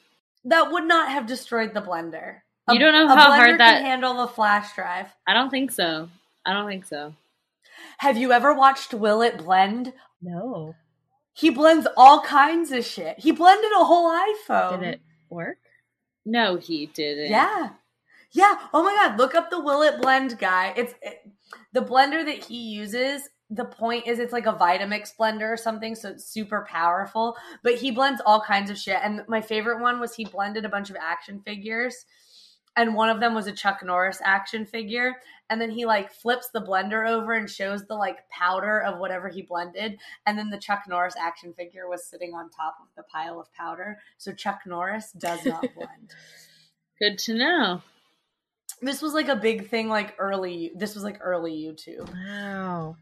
[0.45, 2.41] That would not have destroyed the blender.
[2.69, 5.07] You don't know a how blender hard can that- handle a flash drive.
[5.25, 6.09] I don't think so.
[6.45, 7.15] I don't think so.
[7.99, 9.93] Have you ever watched Will It Blend?
[10.21, 10.75] No.
[11.37, 13.19] He blends all kinds of shit.
[13.19, 14.79] He blended a whole iPhone.
[14.79, 15.59] Did it work?
[16.25, 17.29] No, he didn't.
[17.29, 17.69] Yeah.
[18.31, 18.55] Yeah.
[18.73, 20.73] Oh my god, look up the Will It Blend guy.
[20.75, 21.19] It's it,
[21.73, 23.29] the blender that he uses.
[23.51, 27.37] The point is it's like a Vitamix blender or something, so it's super powerful.
[27.63, 28.97] But he blends all kinds of shit.
[29.01, 31.95] And my favorite one was he blended a bunch of action figures.
[32.77, 35.15] And one of them was a Chuck Norris action figure.
[35.49, 39.27] And then he like flips the blender over and shows the like powder of whatever
[39.27, 39.97] he blended.
[40.25, 43.51] And then the Chuck Norris action figure was sitting on top of the pile of
[43.53, 43.97] powder.
[44.17, 46.13] So Chuck Norris does not blend.
[46.99, 47.81] Good to know.
[48.81, 50.71] This was like a big thing, like early.
[50.75, 52.07] This was like early YouTube.
[52.13, 52.95] Wow.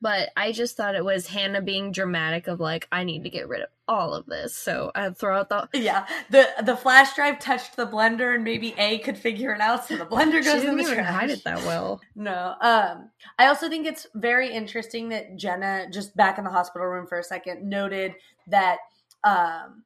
[0.00, 3.48] But I just thought it was Hannah being dramatic of like, I need to get
[3.48, 4.54] rid of all of this.
[4.54, 8.74] So I'd throw out the Yeah, the the flash drive touched the blender, and maybe
[8.76, 11.14] A could figure it out, so the blender goes in didn't the even trash.
[11.14, 12.00] hide it that well.
[12.14, 12.54] No.
[12.60, 17.06] Um, I also think it's very interesting that Jenna, just back in the hospital room
[17.06, 18.14] for a second, noted
[18.48, 18.78] that
[19.24, 19.82] um,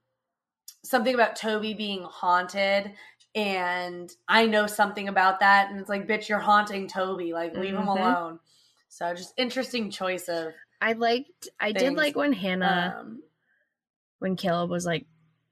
[0.83, 2.93] something about Toby being haunted.
[3.37, 5.71] And I know something about that.
[5.71, 7.33] And it's like, bitch, you're haunting Toby.
[7.33, 7.89] Like, leave him Mhm.
[7.89, 8.41] alone.
[8.91, 10.53] So, just interesting choice of.
[10.81, 13.23] I liked I did like when Hannah Um,
[14.19, 15.07] when Caleb was like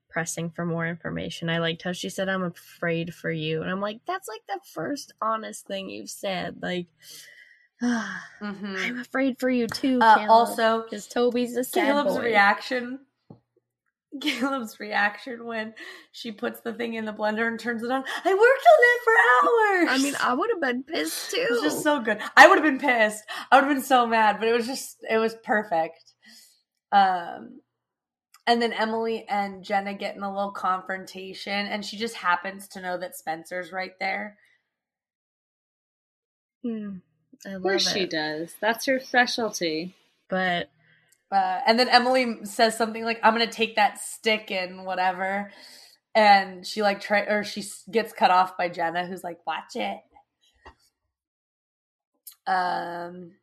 [0.09, 1.49] pressing for more information.
[1.49, 3.61] I liked how she said, I'm afraid for you.
[3.61, 6.57] And I'm like, that's like the first honest thing you've said.
[6.61, 6.87] Like
[7.81, 8.25] mhm.
[8.41, 12.23] I'm afraid for you too, Uh, also, because Toby's a Caleb's boy.
[12.23, 12.99] reaction.
[14.21, 15.73] Caleb's reaction when
[16.11, 18.03] she puts the thing in the blender and turns it on.
[18.25, 19.99] I worked on it for hours.
[19.99, 21.37] I mean, I would have been pissed too.
[21.49, 22.19] it was just so good.
[22.35, 23.23] I would have been pissed.
[23.51, 26.13] I would have been so mad, but it was just it was perfect.
[26.91, 27.59] Um
[28.47, 32.81] and then Emily and Jenna get in a little confrontation and she just happens to
[32.81, 34.37] know that Spencer's right there.
[36.63, 36.97] Hmm,
[37.45, 38.55] I Of love course she does.
[38.59, 39.95] That's her specialty.
[40.29, 40.69] But
[41.31, 45.51] Uh, and then Emily says something like, "I'm gonna take that stick and whatever,"
[46.15, 49.99] and she like try or she gets cut off by Jenna, who's like, "Watch it."
[52.47, 53.33] Um.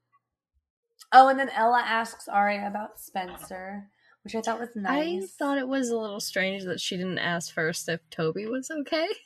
[1.12, 3.88] Oh, and then Ella asks Aria about Spencer,
[4.24, 5.22] which I thought was nice.
[5.22, 8.70] I thought it was a little strange that she didn't ask first if Toby was
[8.70, 9.06] okay.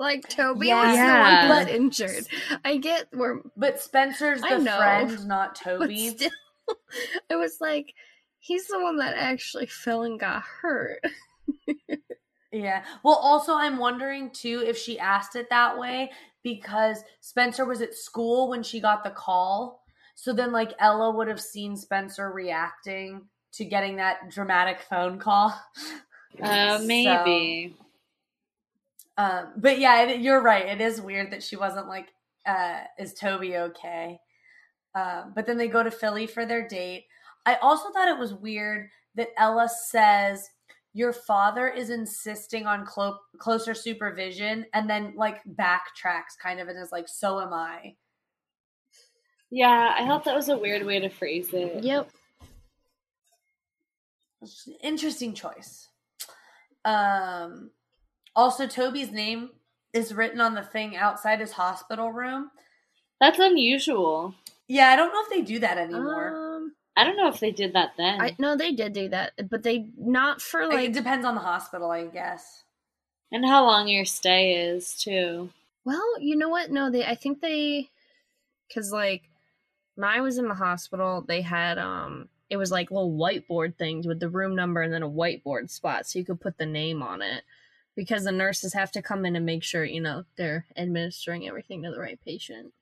[0.00, 2.28] Like Toby was the one who's injured.
[2.64, 4.76] I get where but Spencer's I the know.
[4.76, 6.16] friend, not but Toby.
[6.68, 7.94] Still it was like
[8.38, 11.00] he's the one that actually fell and got hurt.
[12.50, 12.84] Yeah.
[13.02, 16.10] Well, also, I'm wondering too if she asked it that way
[16.42, 19.82] because Spencer was at school when she got the call.
[20.14, 25.54] So then, like, Ella would have seen Spencer reacting to getting that dramatic phone call.
[26.40, 27.74] Uh, maybe.
[29.16, 30.66] So, um, but yeah, it, you're right.
[30.66, 32.10] It is weird that she wasn't like,
[32.46, 34.20] uh, is Toby okay?
[34.98, 37.04] Um, but then they go to Philly for their date.
[37.46, 40.48] I also thought it was weird that Ella says,
[40.92, 46.78] Your father is insisting on clo- closer supervision, and then like backtracks kind of and
[46.78, 47.94] is like, So am I.
[49.50, 51.82] Yeah, I thought that was a weird way to phrase it.
[51.82, 52.10] Yep.
[54.82, 55.88] Interesting choice.
[56.84, 57.70] Um,
[58.36, 59.50] also, Toby's name
[59.94, 62.50] is written on the thing outside his hospital room.
[63.20, 64.34] That's unusual.
[64.68, 66.36] Yeah, I don't know if they do that anymore.
[66.36, 68.20] Um I don't know if they did that then.
[68.20, 71.34] I no they did do that, but they not for Like, like it depends on
[71.36, 72.64] the hospital, I guess.
[73.30, 75.50] and how long your stay is, too.
[75.84, 76.70] Well, you know what?
[76.70, 77.04] No, they.
[77.04, 77.88] I think they,
[78.68, 79.22] because like
[79.94, 84.06] when I was in the hospital, they had um, it was like little whiteboard things
[84.06, 87.02] with the room number and then a whiteboard spot, so you could put the name
[87.02, 87.44] on it.
[87.94, 91.82] Because the nurses have to come in and make sure you know they're administering everything
[91.84, 92.72] to the right patient.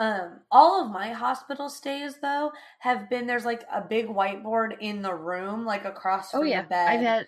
[0.00, 5.02] Um, all of my hospital stays though have been there's like a big whiteboard in
[5.02, 6.88] the room, like across from Oh yeah, the bed.
[6.88, 7.26] I've had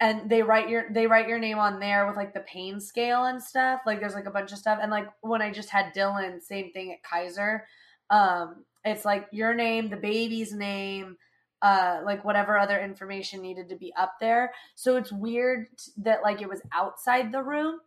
[0.00, 3.24] and they write your they write your name on there with like the pain scale
[3.24, 3.80] and stuff.
[3.84, 4.78] Like there's like a bunch of stuff.
[4.80, 7.66] And like when I just had Dylan, same thing at Kaiser.
[8.10, 11.16] Um, it's like your name, the baby's name,
[11.62, 14.52] uh, like whatever other information needed to be up there.
[14.76, 15.66] So it's weird
[15.98, 17.80] that like it was outside the room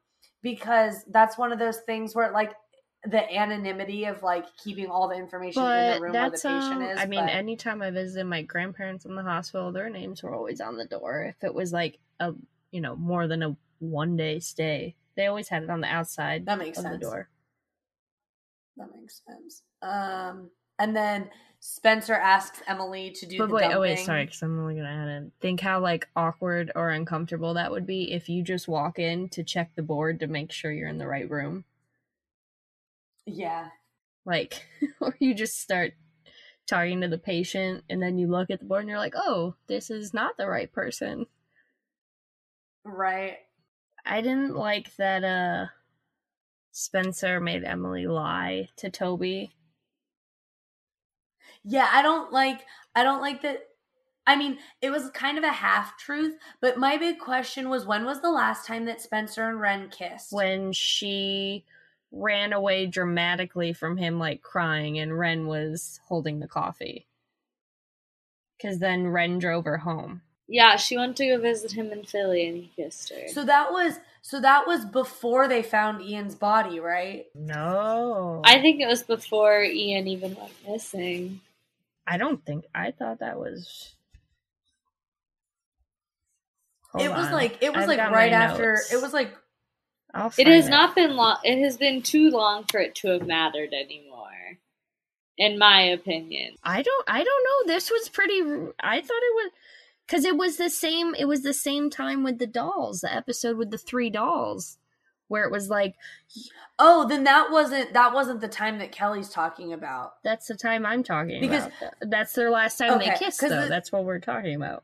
[0.44, 2.54] because that's one of those things where like
[3.04, 6.82] the anonymity of like keeping all the information in the room where the patient um,
[6.84, 7.00] is.
[7.00, 10.62] I mean, but- anytime I visited my grandparents in the hospital, their names were always
[10.62, 11.24] on the door.
[11.24, 12.34] If it was like a
[12.72, 16.46] you know more than a one day stay, they always had it on the outside
[16.46, 16.90] That makes sense.
[16.94, 17.30] the door.
[18.78, 19.64] That makes sense.
[19.82, 21.30] Um, And then
[21.60, 24.90] Spencer asks Emily to do But the wait, oh wait, sorry, because I'm only gonna
[24.90, 25.32] add in.
[25.42, 29.44] Think how like awkward or uncomfortable that would be if you just walk in to
[29.44, 31.66] check the board to make sure you're in the right room.
[33.26, 33.70] Yeah.
[34.26, 34.66] Like,
[35.02, 35.94] or you just start
[36.68, 39.56] talking to the patient and then you look at the board and you're like, oh,
[39.68, 41.26] this is not the right person.
[42.84, 43.38] Right.
[44.06, 45.66] I didn't like that uh
[46.72, 49.52] Spencer made Emily lie to Toby.
[51.64, 52.62] Yeah, I don't like
[52.96, 53.68] I don't like that
[54.26, 58.06] I mean, it was kind of a half truth, but my big question was when
[58.06, 60.32] was the last time that Spencer and Wren kissed?
[60.32, 61.66] when she
[62.12, 67.08] ran away dramatically from him, like crying, and Wren was holding the coffee.
[68.58, 70.22] Because then Wren drove her home.
[70.48, 73.30] Yeah, she went to go visit him in Philly and he kissed her.
[73.30, 77.26] So that was so that was before they found Ian's body, right?
[77.34, 78.42] No.
[78.44, 81.40] I think it was before Ian even went missing.
[82.06, 82.66] I don't think.
[82.76, 83.94] I thought that was.
[86.92, 87.32] Hold it was on.
[87.34, 88.92] like it was I've like right after notes.
[88.92, 89.41] it was like I'll
[90.14, 91.38] It find has not been long.
[91.44, 94.58] It has been too long for it to have mattered anymore,
[95.38, 96.56] in my opinion.
[96.64, 97.06] I don't.
[97.08, 97.74] I don't know.
[97.74, 98.42] This was pretty.
[98.82, 99.52] I thought it was
[100.08, 101.16] because it was the same.
[101.18, 103.02] It was the same time with the dolls.
[103.02, 104.78] The episode with the three dolls,
[105.28, 105.96] where it was like
[106.84, 110.14] Oh, then that wasn't that wasn't the time that Kelly's talking about.
[110.24, 111.94] That's the time I'm talking Because- about.
[112.02, 113.50] That's their last time Okay, they kissed, though.
[113.50, 114.84] the- That's what we're talking about.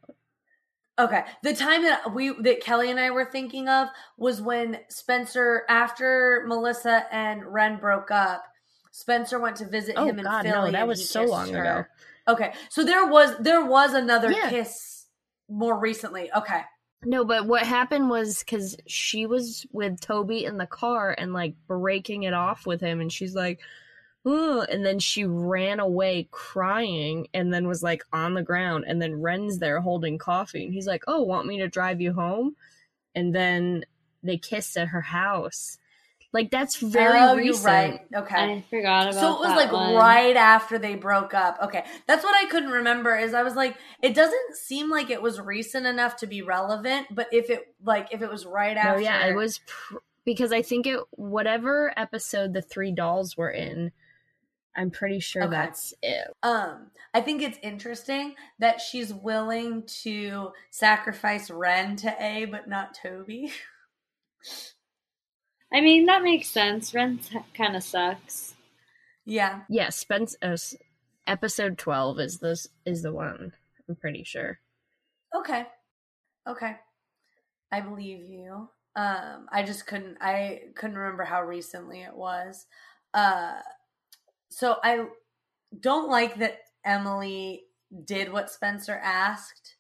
[1.00, 1.24] Okay.
[1.44, 6.44] The time that we that Kelly and I were thinking of was when Spencer after
[6.48, 8.44] Melissa and Wren broke up,
[8.92, 10.72] Spencer went to visit Oh, him in God, no, Philly.
[10.72, 11.62] that was so long her.
[11.62, 11.86] ago.
[12.30, 12.54] Okay.
[12.70, 14.50] So there was there was another Yeah.
[14.50, 15.06] kiss
[15.50, 16.32] more recently.
[16.36, 16.62] Okay.
[17.04, 21.54] No, but what happened was because she was with Toby in the car and like
[21.68, 23.60] breaking it off with him, and she's like,
[24.28, 29.02] "Ugh," and then she ran away crying, and then was like on the ground, and
[29.02, 32.56] then Wren's there holding coffee, and he's like, "Oh, want me to drive you home?"
[33.16, 33.86] And then
[34.24, 35.78] they kissed at her house.
[36.34, 37.66] Like that's very oh, recent.
[37.66, 38.02] right.
[38.14, 38.36] Okay.
[38.36, 39.20] I forgot about that.
[39.22, 39.96] So it was that like one.
[39.96, 41.58] right after they broke up.
[41.64, 41.86] Okay.
[42.06, 45.40] That's what I couldn't remember is I was like it doesn't seem like it was
[45.40, 49.02] recent enough to be relevant, but if it like if it was right No, after
[49.02, 53.92] yeah, it was pr- because I think it whatever episode the three dolls were in.
[54.78, 55.52] I'm pretty sure Okay.
[55.52, 56.28] that's it.
[56.44, 62.94] Um, I think it's interesting that she's willing to sacrifice Wren to A, but not
[62.94, 63.52] Toby.
[65.74, 66.94] I mean, that makes sense.
[66.94, 67.20] Wren
[67.54, 68.56] kind of sucks.
[69.26, 69.62] yeah.
[69.70, 70.36] Yeah, Spence.
[70.42, 70.56] Uh,
[71.26, 73.52] episode twelve is this is the one.
[73.90, 74.60] I'm pretty sure.
[75.36, 75.66] Okay.
[76.48, 76.76] Okay.
[77.72, 78.70] I believe you.
[78.96, 80.18] Um, I just couldn't.
[80.22, 82.66] I couldn't remember how recently it was.
[83.14, 83.56] Uh,
[84.50, 85.06] so I
[85.80, 87.66] don't like that Emily
[88.06, 89.76] did what Spencer asked,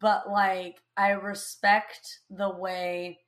[0.00, 3.20] but like I respect the way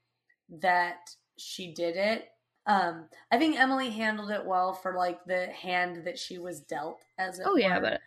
[0.61, 2.29] that she did it.
[2.67, 7.03] Um, I think Emily handled it well for like the hand that she was dealt,
[7.19, 7.83] as it Oh yeah, were.
[7.83, 8.01] but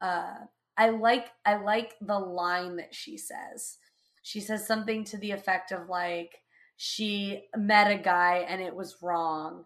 [0.00, 0.34] uh,
[0.76, 3.78] I like I like the line that she says.
[4.22, 6.42] She says something to the effect of like
[6.76, 9.64] she met a guy and it was wrong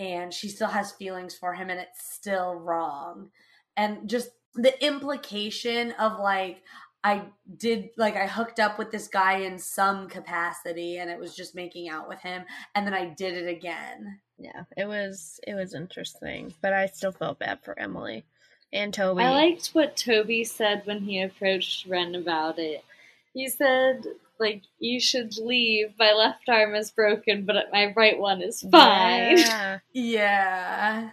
[0.00, 3.30] and she still has feelings for him and it's still wrong.
[3.76, 6.62] And just the implication of like
[7.04, 7.24] I
[7.58, 11.54] did like I hooked up with this guy in some capacity and it was just
[11.54, 12.44] making out with him
[12.74, 14.20] and then I did it again.
[14.38, 18.24] yeah, it was it was interesting, but I still felt bad for Emily
[18.72, 19.22] and Toby.
[19.22, 22.82] I liked what Toby said when he approached Wren about it.
[23.34, 24.06] He said,
[24.40, 25.94] like, you should leave.
[25.98, 29.38] My left arm is broken, but my right one is fine.
[29.38, 29.78] Yeah.
[29.92, 31.10] Yeah.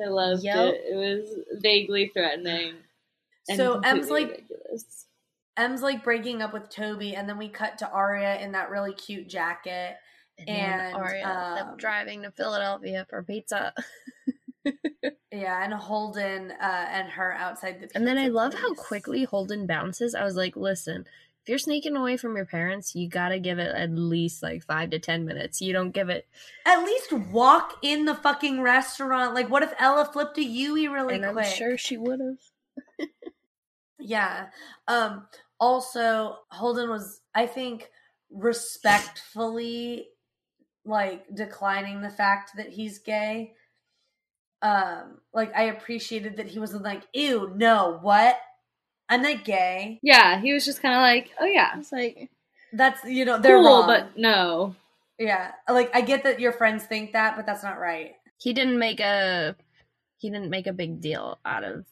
[0.00, 0.56] I loved Yep.
[0.56, 0.82] it.
[0.92, 2.74] It was vaguely threatening.
[3.48, 5.06] and So Em's like ridiculous.
[5.56, 8.92] Em's like breaking up with Toby, and then we cut to Aria in that really
[8.92, 9.96] cute jacket.
[10.36, 13.72] And, then And, Aria um, driving to Philadelphia for pizza.
[15.30, 17.90] Yeah, and Holden uh, and her outside the.
[17.94, 20.14] And then I pizza love how quickly Holden bounces.
[20.14, 21.06] I was like, listen,
[21.44, 24.88] if you're sneaking away from your parents, you gotta give it at least like five
[24.90, 25.60] to ten minutes.
[25.60, 26.26] You don't give it.
[26.64, 29.34] At least walk in the fucking restaurant.
[29.34, 31.44] Like, what if Ella flipped a Yui really and quick?
[31.44, 33.08] I'm sure she would have.
[34.00, 34.46] Yeah.
[34.86, 35.26] Um.
[35.58, 37.90] Also, Holden was, I think,
[38.30, 40.08] respectfully
[40.84, 43.54] like declining the fact that he's gay.
[44.60, 48.36] Um, like I appreciated that he wasn't like, "Ew, no, what?
[49.08, 52.30] I'm not gay." Yeah, he was just kind of like, oh yeah, it's like,
[52.72, 53.86] That's you know they're cool, wrong.
[53.86, 54.74] but no.
[55.18, 58.14] yeah, like I get that your friends think that, but that's not right.
[58.38, 59.56] he didn't make a.
[60.18, 61.86] he didn't make a big deal out of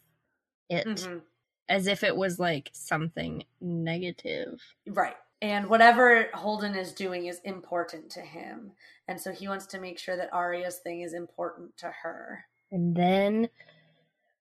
[0.71, 1.21] it Mhm.
[1.69, 4.61] as if it was like something negative.
[4.87, 5.17] Right.
[5.43, 8.73] And whatever Holden is doing is important to him.
[9.09, 12.45] And so he wants to make sure that Aria's thing is important to her.
[12.71, 13.49] And then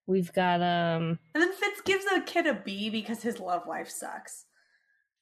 [0.07, 3.89] we've got um And then Fitz gives the kid a B because his love life
[3.89, 4.45] sucks.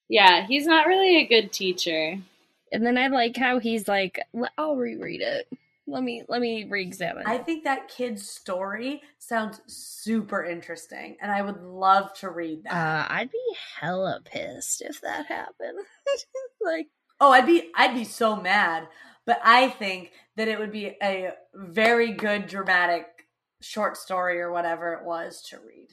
[0.08, 2.18] Yeah, he's not really a good teacher.
[2.72, 4.20] and then I like how he's like
[4.58, 5.48] I'll reread it.
[5.88, 7.24] Let me let me re-examine.
[7.26, 12.64] I it." think that kid's story sounds super interesting, and I would love to read
[12.66, 12.74] that.
[12.74, 15.80] uh I'd be hella pissed if that happened.
[16.62, 16.88] like
[17.20, 18.88] oh, I'd be I'd be so mad,
[19.26, 23.06] but I think that it would be a very good dramatic
[23.62, 25.90] short story or whatever it was to read.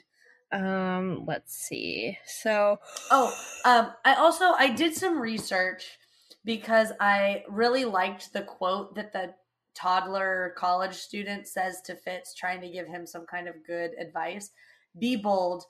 [0.52, 2.16] um let's see.
[2.26, 2.78] So
[3.10, 3.32] Oh,
[3.64, 5.98] um, I also I did some research
[6.44, 9.34] because I really liked the quote that the
[9.74, 14.50] toddler college student says to Fitz, trying to give him some kind of good advice.
[14.98, 15.64] Be bold.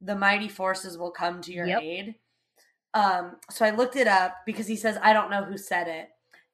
[0.00, 1.82] The mighty forces will come to your Yep.
[1.82, 2.14] aid.
[2.94, 6.08] Um, so I looked it up because he says I don't know who said it.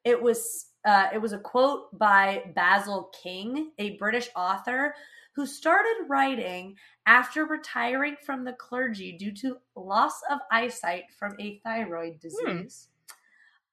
[0.04, 4.94] It was uh, it was a quote by Basil King, a British author
[5.34, 6.76] who started writing
[7.06, 12.88] after retiring from the clergy due to loss of eyesight from a thyroid disease.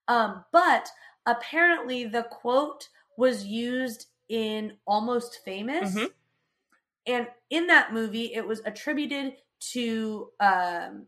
[0.07, 0.89] Um, but
[1.25, 5.95] apparently, the quote was used in Almost Famous.
[5.95, 6.13] Mhm.
[7.05, 9.35] And in that movie, it was attributed
[9.73, 11.07] to, um,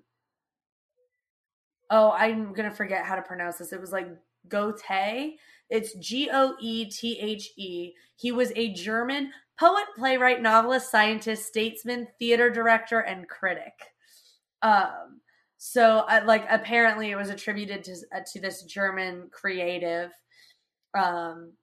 [1.89, 3.73] oh, I'm going to forget how to pronounce this.
[3.73, 4.07] It was like
[4.47, 5.37] Goethe.
[5.73, 7.93] It's G O E T H E.
[8.15, 13.73] He was a German poet, playwright, novelist, scientist, statesman, theater director, and critic.
[14.61, 15.19] Um,
[15.57, 20.11] so, uh, like, apparently, it was attributed to uh, to this German creative,
[20.93, 21.53] um,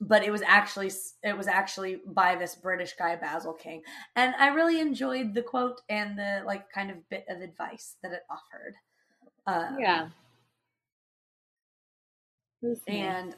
[0.00, 0.92] but it was actually
[1.24, 3.82] it was actually by this British guy Basil King,
[4.14, 8.12] and I really enjoyed the quote and the like kind of bit of advice that
[8.12, 8.74] it offered.
[9.48, 10.08] Um, Yeah.
[12.86, 13.34] And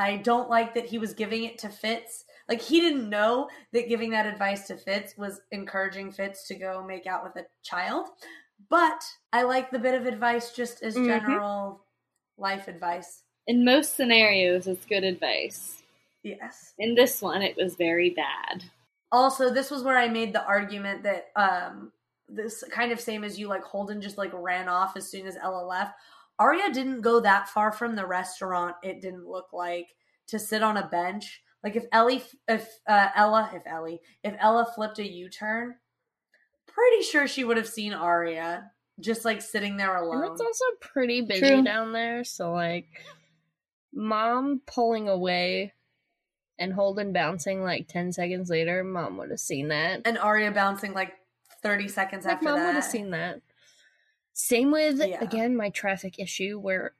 [0.00, 2.24] I don't like that he was giving it to Fitz.
[2.48, 6.82] Like he didn't know that giving that advice to Fitz was encouraging Fitz to go
[6.82, 8.06] make out with a child.
[8.70, 11.04] But I like the bit of advice just as Mhm.
[11.04, 11.84] general
[12.38, 13.24] life advice.
[13.46, 15.82] In most scenarios, it's good advice.
[16.22, 16.72] Yes.
[16.78, 18.64] In this one, it was very bad.
[19.12, 21.92] Also, this was where I made the argument that um
[22.26, 25.36] this kind of same as you like Holden just like ran off as soon as
[25.36, 25.94] Ella left.
[26.40, 28.74] Aria didn't go that far from the restaurant.
[28.82, 29.94] It didn't look like
[30.28, 31.42] to sit on a bench.
[31.62, 35.74] Like if Ellie, if uh, Ella, if Ellie, if Ella flipped a U turn,
[36.66, 40.32] pretty sure she would have seen Aria just like sitting there and alone.
[40.32, 41.62] it's also pretty busy True.
[41.62, 42.86] down there, so like
[43.92, 45.72] mom pulling away
[46.58, 50.02] and Holden bouncing like 10 seconds later, mom would have seen that.
[50.06, 51.12] and Aria bouncing like
[51.62, 53.40] thirty seconds Like after mom would have seen that.
[54.40, 55.22] Same with Yeah.
[55.22, 56.94] again my traffic issue where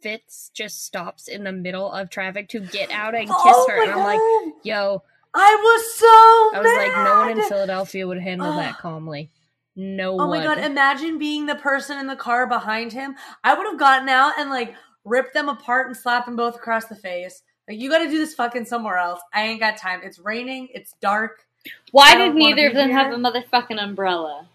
[0.00, 3.82] Fitz just stops in the middle of traffic to get out and kiss Oh her,
[3.82, 5.02] and I'm like, "Yo!"
[5.34, 6.58] I was so.
[6.58, 7.48] I was like, "No one in!
[7.48, 9.30] Philadelphia would handle that calmly.
[9.76, 13.14] No Oh one." my god, imagine being the person in the car behind him.
[13.44, 14.74] I would have gotten out and like
[15.04, 17.42] ripped them apart and slapped them both across the face.
[17.68, 19.20] Like, you gotta do this fucking somewhere else.
[19.34, 20.00] I ain't got time.
[20.02, 21.46] It's raining, it's dark.
[21.92, 24.48] Why did neither of be them have a motherfucking umbrella?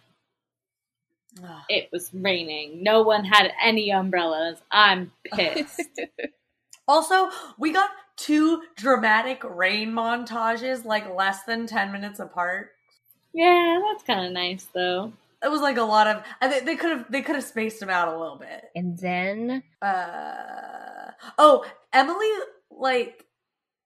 [1.43, 1.61] Ugh.
[1.69, 2.83] It was raining.
[2.83, 4.57] No one had any umbrellas.
[4.71, 5.81] I'm pissed.
[6.87, 12.69] Also, we got two dramatic rain montages like less than 10 minutes apart.
[13.33, 15.11] yeah, that's kind of nice though.
[15.43, 17.79] It was like a lot of I think they could have they could have spaced
[17.79, 18.65] them out a little bit.
[18.75, 22.29] and then uh oh emily
[22.69, 23.25] like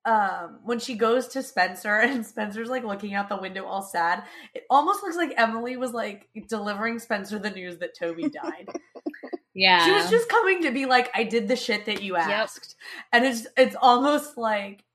[0.05, 4.23] um when she goes to spencer and spencer's like looking out the window all sad
[4.53, 8.67] it almost looks like emily was like delivering spencer the news that toby died
[9.53, 9.83] Yeah.
[9.83, 12.75] she was just coming to be like i did the shit that you asked
[13.11, 14.85] and it's it's almost like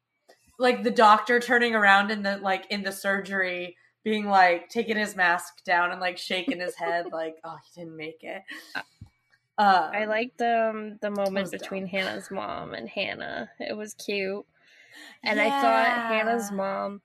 [0.59, 5.16] like the doctor turning around in the like in the surgery being like taking his
[5.16, 8.42] mask down and like shaking his head like oh he didn't make it
[9.57, 11.90] um, I liked um, the moment between dumb.
[11.90, 13.48] Hannah's mom and Hannah.
[13.61, 14.44] It was cute.
[15.22, 17.03] And I thought Hannah's mom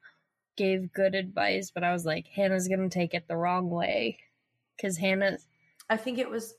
[0.55, 4.17] gave good advice, but I was like, Hannah's going to take it the wrong way.
[4.75, 5.37] Because Hannah,
[5.89, 6.55] I think it was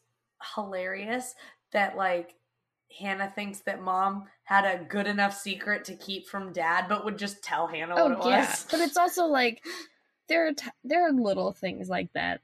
[0.55, 1.35] hilarious
[1.73, 2.35] that like
[2.99, 7.19] Hannah thinks that mom had a good enough secret to keep from dad, but would
[7.19, 8.49] just tell Hannah what it oh, yeah.
[8.49, 8.67] was.
[8.71, 9.65] But it's also like,
[10.29, 12.41] there are, t- there are little things like that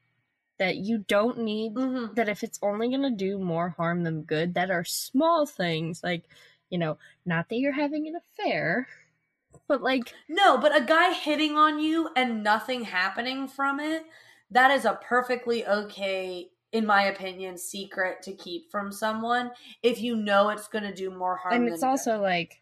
[0.59, 2.15] that you don't need Mhm.
[2.15, 6.03] that if it's only going to do more harm than good, that are small things.
[6.03, 6.25] Like,
[6.71, 8.89] you know, not that you're having an affair,
[9.69, 14.05] But like, No, but a guy hitting on you and nothing happening from it,
[14.51, 19.51] that is a perfectly okay, in my opinion, secret to keep from someone
[19.83, 21.55] if you know it's going to do more harm.
[21.55, 21.89] and than it's good.
[21.89, 22.61] also like,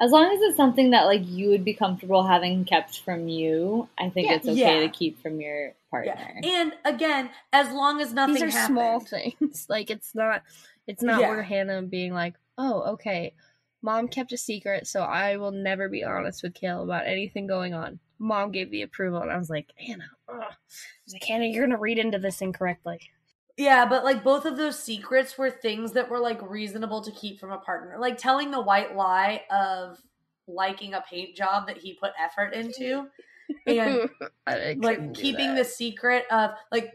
[0.00, 3.88] As long as it's something that like you would be comfortable having kept from you,
[3.98, 4.36] I think Yeah.
[4.36, 4.80] it's okay Yeah.
[4.80, 6.40] to keep from your partner.
[6.42, 6.60] Yeah.
[6.62, 8.76] And again, as long as nothing these are happened.
[8.76, 9.66] small things.
[9.68, 10.42] like, it's not,
[10.86, 11.28] it's not Yeah.
[11.28, 13.34] where Hannah being like, oh, okay,
[13.82, 17.74] mom kept a secret, so I will never be honest with Kale about anything going
[17.74, 17.98] on.
[18.18, 20.36] Mom gave the approval, and I was like, Anna, ugh.
[20.40, 20.54] I
[21.06, 23.00] was like, Hannah, you're gonna read into this incorrectly.
[23.56, 27.40] Yeah, but like both of those secrets were things that were like reasonable to keep
[27.40, 27.96] from a partner.
[27.98, 29.98] Like telling the white lie of
[30.46, 33.06] liking a paint job that he put effort into
[33.66, 34.08] and
[34.56, 35.56] like keeping that.
[35.56, 36.92] the secret of like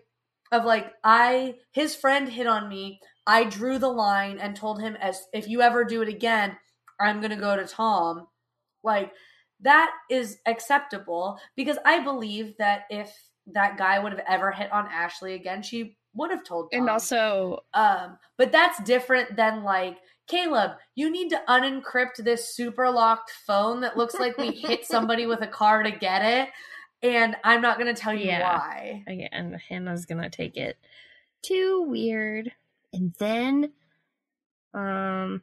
[0.52, 3.00] of like I his friend hit on me.
[3.28, 6.58] I drew the line and told him as if you ever do it again,
[7.00, 8.28] I'm going to go to Tom.
[8.84, 9.12] Like
[9.62, 13.12] that is acceptable because I believe that if
[13.48, 16.82] that guy would have ever hit on Ashley again, she would have told Tom.
[16.82, 19.98] and also Um, but that's different than like,
[20.28, 25.26] Caleb, you need to unencrypt this super locked phone that looks like we hit somebody
[25.28, 26.50] with a car to get it.
[27.04, 28.58] And I'm not going to tell you Yeah.
[28.58, 29.04] why.
[29.32, 30.78] And Hannah's gonna take it
[31.44, 32.52] too weird.
[32.96, 33.74] And then,
[34.74, 35.42] um,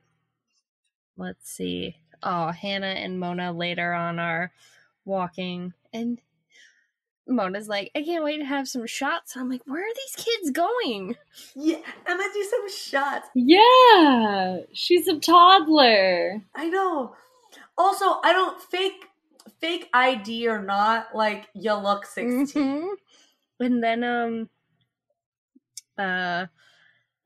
[1.18, 1.96] let's see.
[2.22, 4.52] Oh, Hannah and Mona later on are
[5.04, 6.18] walking, and
[7.28, 9.36] Mona's like, I can't wait to have some shots.
[9.36, 11.16] I'm like, where are these kids going?
[11.54, 11.76] Yeah,
[12.06, 13.28] I'm going to do some shots.
[13.34, 16.42] Yeah, she's a toddler.
[16.54, 17.14] I know.
[17.76, 19.04] Also, I don't fake
[19.60, 22.46] fake ID or not, like you look 16.
[22.46, 22.88] Mhm.
[23.60, 24.48] And then, um,
[25.98, 26.46] uh,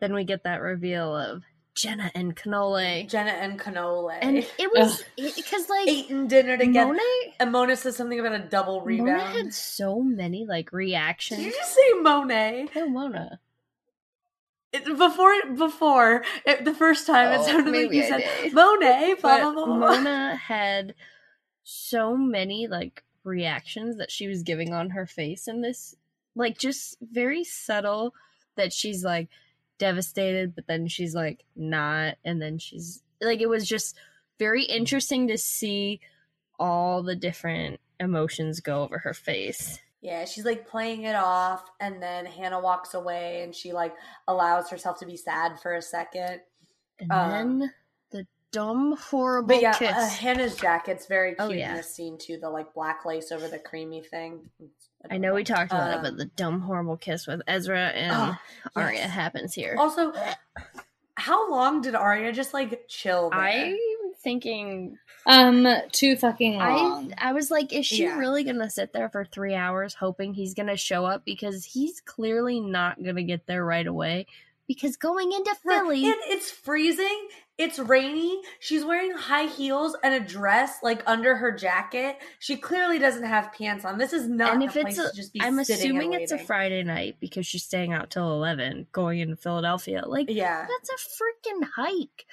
[0.01, 1.43] then we get that reveal of
[1.75, 3.07] Jenna and Canole.
[3.09, 4.17] Jenna and Canole.
[4.21, 6.93] And it was because like eating dinner together.
[6.93, 7.03] Mona,
[7.39, 9.37] and Mona says something about a double Mona rebound.
[9.37, 11.41] had so many like reactions.
[11.41, 12.69] Did you just say Monet?
[12.75, 13.41] No, Mona.
[14.73, 18.55] It, before before it, the first time it Oh, sounded like you I said did.
[18.55, 19.15] Monet.
[19.21, 19.77] Blah, But blah, blah, blah.
[19.97, 20.95] Mona had
[21.63, 25.95] so many like reactions that she was giving on her face in this,
[26.35, 28.15] like just very subtle.
[28.57, 29.29] That she's like
[29.79, 33.97] devastated, but then she's like not, and then she's like it was just
[34.39, 36.01] very interesting to see
[36.59, 39.79] all the different emotions go over her face.
[40.03, 43.95] Yeah, she's like playing it off, and then Hannah walks away, and she like
[44.29, 46.41] allows herself to be sad for a second.
[46.99, 47.71] And Um, then the
[48.53, 49.93] dumb, horrible But yeah, kiss.
[49.93, 51.77] uh, Hannah's jacket's very cute Oh, in yeah.
[51.77, 52.39] this scene too.
[52.41, 54.41] The like black lace over the creamy thing.
[55.11, 58.37] I know we talked about it, but the dumb, horrible kiss with Ezra and Oh,
[58.81, 59.11] Aria yes.
[59.11, 59.77] happens here.
[59.79, 60.13] Also,
[61.17, 63.31] how long did Aria just like chill?
[63.31, 63.39] There?
[63.41, 63.77] I'm
[64.23, 67.13] thinking, Um, too fucking long.
[67.19, 68.19] I I was like, is she Yeah.
[68.19, 72.61] really gonna sit there for three hours hoping he's gonna show up because he's clearly
[72.61, 74.27] not gonna get there right away.
[74.69, 77.29] Because going into Philly, And it's freezing.
[77.57, 78.41] It's rainy.
[78.59, 82.17] She's wearing high heels and a dress like under her jacket.
[82.41, 83.97] She clearly doesn't have pants on.
[83.97, 86.39] This is not and if place it's a, to just be I'm assuming it's a.
[86.39, 90.03] Friday night because she's staying out till eleven, going into Philadelphia.
[90.05, 90.67] Like Yeah.
[90.69, 92.27] that's a freaking hike.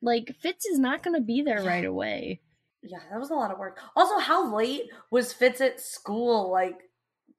[0.00, 2.40] Like Fitz is not gonna be there right away.
[2.82, 3.78] Yeah, that was a lot of work.
[3.96, 6.78] Also, how late was Fitz at school, like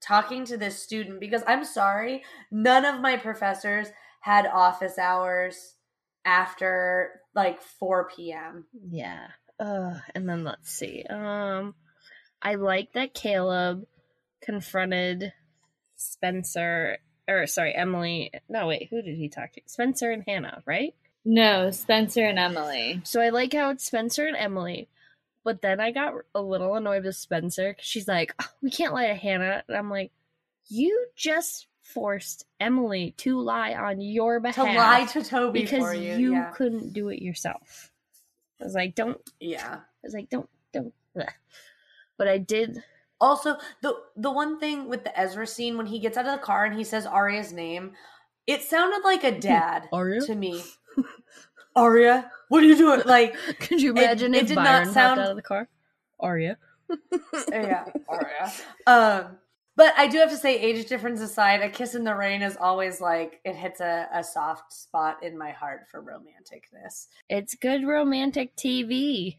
[0.01, 1.19] talking to this student?
[1.19, 3.87] Because I'm sorry, none of my professors
[4.19, 5.75] had office hours
[6.25, 8.65] after like 4 p.m.
[8.89, 9.27] Yeah.
[9.59, 11.03] Uh, and then let's see.
[11.09, 11.73] Um,
[12.41, 13.85] I like that Caleb
[14.41, 15.33] confronted
[15.95, 16.97] Spencer,
[17.27, 18.31] or sorry, Emily.
[18.49, 19.61] No, wait, who did he talk to?
[19.65, 20.93] Spencer and Hannah, right?
[21.29, 23.01] no, Spencer and Emily.
[23.03, 24.87] So I like how it's Spencer and Emily.
[25.43, 28.93] But then I got a little annoyed with Spencer 'cause she's like, "Oh, we can't
[28.93, 29.61] lie to Hannah.
[29.67, 30.11] And I'm like,
[30.69, 34.67] you just forced Emily to lie on your behalf.
[34.67, 36.33] To lie to Toby because for you.
[36.33, 36.51] yeah.
[36.51, 37.91] couldn't do it yourself.
[38.61, 39.75] I was like, don't yeah.
[39.75, 40.93] I was like, don't, don't.
[42.17, 42.83] But I did.
[43.19, 46.45] Also, the the one thing with the Ezra scene when he gets out of the
[46.45, 47.93] car and he says Aria's name,
[48.45, 50.21] it sounded like a dad Aria?
[50.21, 50.63] to me.
[51.75, 53.01] Aria, what are you doing?
[53.05, 55.67] Like, Could you imagine it if did not sound- out of the car?
[56.19, 56.57] Aria.
[57.51, 58.51] yeah, Aria.
[58.87, 59.37] Um,
[59.77, 62.57] but I do have to say, age difference aside, a kiss in the rain is
[62.59, 67.05] always like it hits a, a soft spot in my heart for romanticness.
[67.29, 69.37] It's good romantic TV.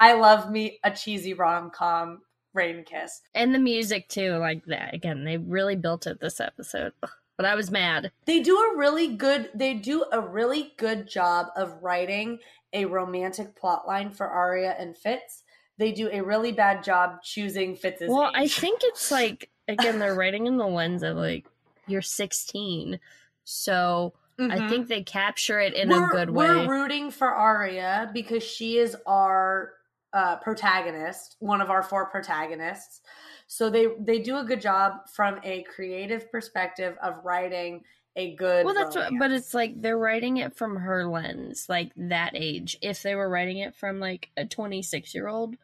[0.00, 2.22] I love me a cheesy rom com
[2.54, 3.20] rain kiss.
[3.34, 4.94] And the music too, like that.
[4.94, 6.94] Again, they really built it this episode.
[7.36, 8.10] But I was mad.
[8.24, 12.38] They do a really good they do a really good job of writing
[12.72, 15.44] a romantic plot line for Aria and Fitz
[15.78, 20.14] they do a really bad job choosing Fitz's well, I think it's like again they're
[20.16, 21.44] writing in the lens of like
[21.86, 22.98] you're 16,
[23.44, 24.68] so I Mhm.
[24.68, 26.66] think they capture it in we're, a good way.
[26.66, 29.72] We're rooting for Aria because she is our
[30.12, 33.00] uh, protagonist, one of our four protagonists.
[33.46, 37.84] So they they do a good job from a creative perspective of writing
[38.16, 38.64] a good.
[38.64, 42.76] well, that's what, but it's like they're writing it from her lens, like that age.
[42.82, 45.56] If they were writing it from like a 26 year old,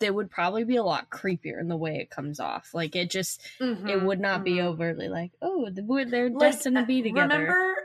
[0.00, 2.74] they would probably be a lot creepier in the way it comes off.
[2.74, 3.42] Like it just,
[3.86, 4.62] it Mhm, would not be mhm.
[4.62, 7.38] overtly like, oh, the, they're Like, destined to be uh, together.
[7.38, 7.76] Remember,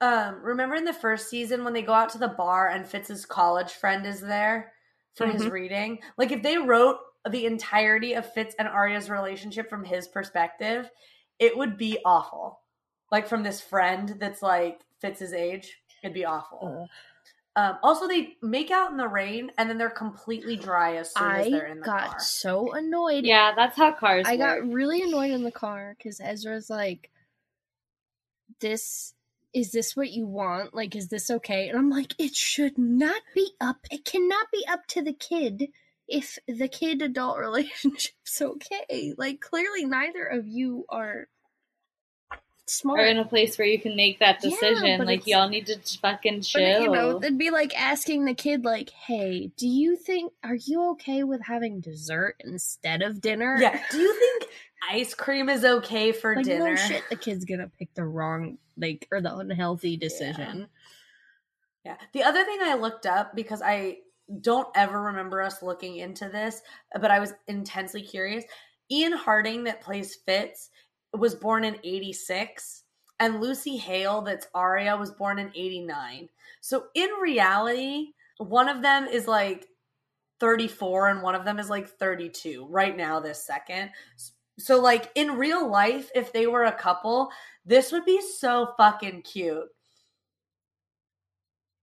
[0.00, 3.26] um, remember in the first season when they go out to the bar and Fitz's
[3.26, 4.72] college friend is there
[5.14, 5.50] for his Mhm.
[5.50, 6.00] reading?
[6.18, 6.98] Like if they wrote
[7.28, 10.90] the entirety of Fitz and Aria's relationship from his perspective,
[11.38, 12.60] it would be awful.
[13.10, 16.78] Like from this friend that's like Fitz's age, it'd be awful.
[17.56, 21.30] Um, also, they make out in the rain and then they're completely dry as soon
[21.32, 21.98] as they're in the car.
[21.98, 23.24] I got so annoyed.
[23.24, 24.38] Yeah, that's how cars I work.
[24.38, 27.10] got really annoyed in the car because Ezra's like,
[28.60, 29.14] "This
[29.54, 30.74] is this what you want?
[30.74, 33.78] Like, is this okay?" And I'm like, "It should not be up.
[33.90, 35.68] It cannot be up to the kid
[36.06, 39.14] if the kid adult relationship's okay.
[39.16, 41.28] Like, clearly neither of you are
[42.68, 43.00] smart.
[43.00, 44.98] Or in a place where you can make that decision.
[44.98, 46.82] but like y'all need to just fucking But, chill.
[46.82, 50.90] you know, it'd be like asking the kid, like, "Hey, do you think are you
[50.92, 53.80] okay with having dessert instead of dinner?" Yeah.
[53.90, 54.50] Do you think
[54.88, 56.70] ice cream is okay for like dinner?
[56.70, 60.68] no shit the kid's gonna pick the wrong like or the unhealthy decision
[61.84, 61.96] Yeah.
[62.12, 63.98] The other thing I looked up because I
[64.40, 66.60] don't ever remember us looking into this,
[67.00, 68.44] but I was intensely curious.
[68.90, 70.70] Ian Harding, that plays Fitz,
[71.12, 72.84] was born in 86,
[73.20, 76.28] and Lucy Hale, that's Aria was born in 89.
[76.60, 79.66] So in reality, one of them is like
[80.40, 83.90] 34 and one of them is like 32 right now, this second.
[84.58, 87.30] So, like in real life, if they were a couple,
[87.64, 89.68] this would be so fucking cute.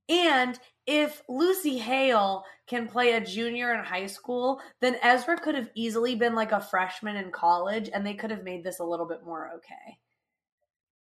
[0.09, 5.69] And if Lucy Hale can play a junior in high school, then Ezra could have
[5.75, 9.07] easily been like a freshman in college and they could have made this a little
[9.07, 9.97] bit more okay.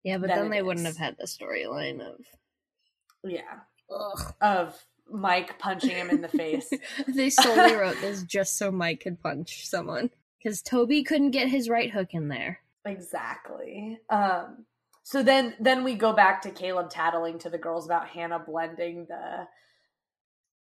[0.05, 2.21] yeah but then they wouldn't have had the storyline of
[3.25, 3.61] Yeah.
[3.91, 4.35] ugh.
[4.41, 6.71] Of Mike punching him in the face.
[7.09, 11.69] they solely wrote this just so mike could punch someone because toby couldn't get his
[11.69, 14.01] right hook in there Exactly.
[14.11, 14.65] Um
[15.03, 19.07] so then then we go back to Caleb tattling to the girls about Hannah blending
[19.07, 19.47] the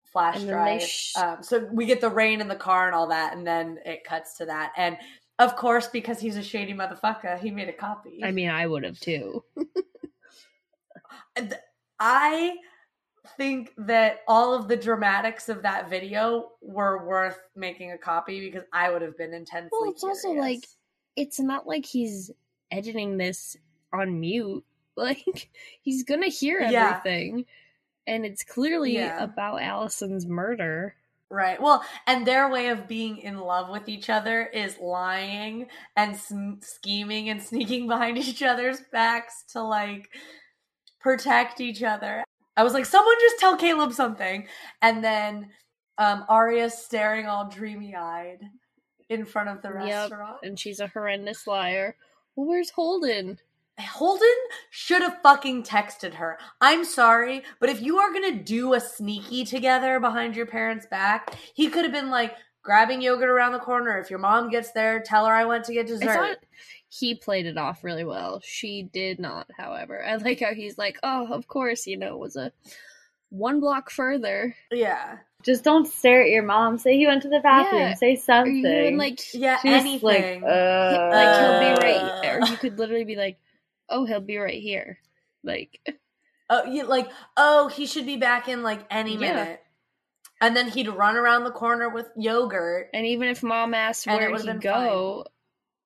[0.04, 0.82] flash drive.
[0.82, 3.78] sh- um, so we get the rain in the car and all that, and then
[3.84, 4.72] it cuts to that.
[4.76, 4.96] And
[5.38, 8.20] of course, because he's a shady motherfucker, he made a copy.
[8.22, 9.42] i mean i would have too
[11.98, 12.56] I
[13.36, 18.64] think that all of the dramatics of that video were worth making a copy because
[18.72, 19.70] I would have been intensely.
[19.72, 20.66] well it's also like
[21.16, 22.30] it's not like he's
[22.70, 23.56] editing this
[23.94, 24.64] on mute
[24.96, 25.50] like
[25.82, 26.98] he's gonna hear Yeah.
[27.02, 27.46] everything
[28.06, 29.22] and it's clearly Yeah.
[29.22, 30.94] about allison's murder
[31.30, 31.60] Right.
[31.60, 35.66] Well, and their way of being in love with each other is lying
[35.96, 40.10] and sm- scheming and sneaking behind each other's backs to like
[41.00, 42.22] protect each other.
[42.56, 44.46] I was like, someone just tell Caleb something.
[44.80, 45.48] And then
[45.98, 48.40] um Aria's staring all dreamy eyed
[49.08, 50.36] in front of the Yep, restaurant.
[50.44, 51.96] and she's a horrendous liar.
[52.36, 53.38] Well, where's Holden?
[53.80, 54.28] Holden
[54.70, 56.38] should have fucking texted her.
[56.60, 61.34] I'm sorry, but if you are gonna do a sneaky together behind your parents' back,
[61.54, 63.98] he could have been like grabbing yogurt around the corner.
[63.98, 66.08] If your mom gets there, tell her I went to get dessert.
[66.08, 66.36] I thought
[66.88, 68.40] he played it off really well.
[68.44, 70.04] She did not, however.
[70.04, 72.52] I like how he's like, "Oh, of course, you know, it was a
[73.30, 76.78] one block further." yeah, Just don't stare at your mom.
[76.78, 77.80] Say he went to the bathroom.
[77.82, 77.94] Yeah.
[77.94, 78.54] Say Or something.
[78.56, 80.42] you even like, yeah, She's anything.
[80.42, 81.80] like, uh, like he'll be Uh.
[81.82, 83.36] right, or you could literally be like,
[83.88, 84.98] "Oh, he'll be right here."
[85.42, 85.80] Like,
[86.50, 89.18] oh, you like, oh, he should be back in like any Yeah.
[89.18, 89.60] minute.
[90.40, 92.90] And then he'd run around the corner with yogurt.
[92.92, 95.24] and even if mom asked where he'd go,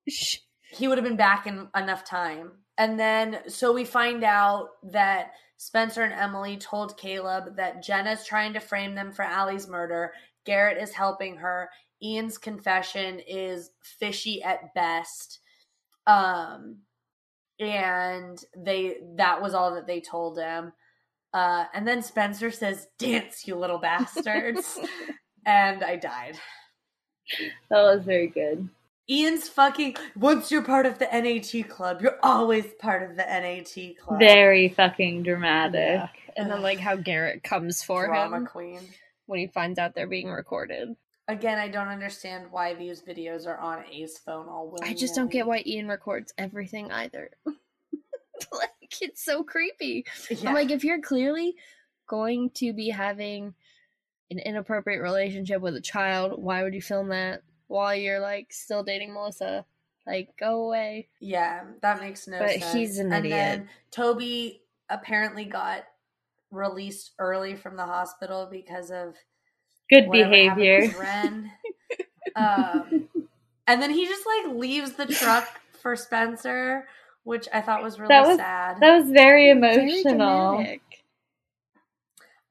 [0.09, 0.38] sh-
[0.70, 2.53] he would have been back in enough time.
[2.76, 8.53] And then, so we find out that Spencer and Emily told Caleb that Jenna's trying
[8.55, 10.12] to frame them for Allie's murder.
[10.44, 11.70] Garrett is helping her.
[12.03, 15.40] Ian's confession is fishy at best.
[16.07, 16.78] Um,
[17.61, 20.72] and they that was all that they told him.
[21.34, 24.78] Uh, and then Spencer says, "Dance, you little bastards,"
[25.46, 26.38] and I died.
[27.70, 28.68] that was very good.
[29.11, 29.96] Ian's fucking.
[30.16, 34.18] Once you're part of the NAT club, you're always part of the NAT club.
[34.18, 35.74] Very fucking dramatic.
[35.74, 36.09] yeah.
[36.36, 38.80] and then like how Garrett comes for drama him queen.
[39.26, 40.94] when he finds out they're being recorded.
[41.29, 45.14] Again, I don't understand why these videos are on A's phone all willy I just
[45.14, 47.31] don't get why Ian records everything either.
[48.53, 48.70] like
[49.03, 50.07] it's so creepy.
[50.31, 50.49] Yeah.
[50.49, 51.55] I'm like, if you're clearly
[52.07, 53.55] going to be having
[54.31, 58.83] an inappropriate relationship with a child, why would you film that while you're like still
[58.83, 59.66] dating Melissa?
[60.07, 61.09] Like, go away.
[61.20, 62.72] Yeah, that makes no But sense.
[62.72, 63.37] he's an and idiot.
[63.39, 65.85] then Toby apparently got
[66.51, 69.16] released early from the hospital because of
[69.91, 70.82] Good behavior.
[72.36, 73.09] um,
[73.66, 75.47] and then he just like leaves the truck
[75.80, 76.86] for Spencer,
[77.24, 78.80] which I thought was really That was- sad.
[78.80, 80.57] That was very Very emotional.
[80.57, 80.82] dramatic.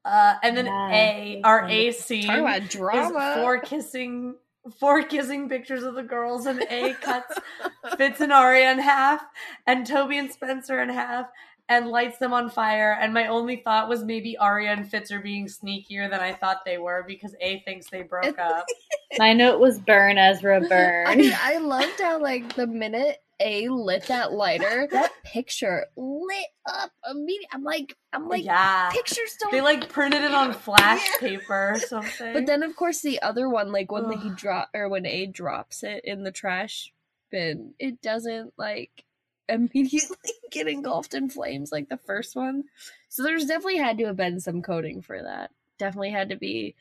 [0.06, 1.88] uh, and then Yeah, A, our funny.
[1.88, 3.36] A scene Talk about is drama.
[3.42, 4.36] four kissing,
[4.80, 7.38] four kissing pictures of the girls, and A cuts
[7.98, 9.22] Fitz and Aria in half,
[9.66, 11.28] and Toby and Spencer in half,
[11.70, 12.98] and lights them on fire.
[13.00, 16.64] And my only thought was maybe Aria and Fitz are being sneakier than I thought
[16.66, 18.66] they were because A thinks they broke up.
[19.18, 21.08] My note was burn Ezra burn.
[21.08, 26.48] I, mean, I loved how like the minute A lit that lighter, that picture lit
[26.66, 27.48] up immediately.
[27.52, 28.90] I'm like, I'm like, yeah.
[28.92, 29.52] pictures don't.
[29.52, 32.34] They like printed it on flash paper or something.
[32.34, 35.84] but then of course the other one, like when he drop or when A drops
[35.84, 36.94] it in the trash
[37.30, 39.04] bin, it doesn't like
[39.50, 42.64] immediately get engulfed in flames like the first one.
[43.10, 45.52] So there's definitely had to have been some coding for that.
[45.78, 46.76] Definitely had to be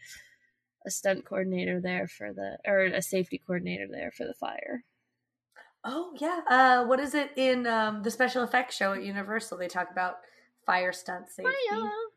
[0.87, 4.85] a stunt coordinator there for the or a safety coordinator there for the fire.
[5.85, 6.41] Oh yeah.
[6.49, 9.59] Uh, what is it in um, the special effects show at Universal?
[9.59, 10.19] They talk about
[10.65, 11.53] fire stunt safety,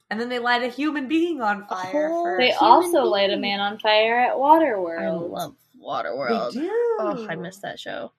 [0.10, 2.10] and then they light a human being on fire.
[2.10, 5.00] whole for they human also light a man on fire at Waterworld.
[5.00, 6.52] I love They Waterworld.
[6.54, 6.72] do.
[7.00, 8.12] Oh, I missed that show.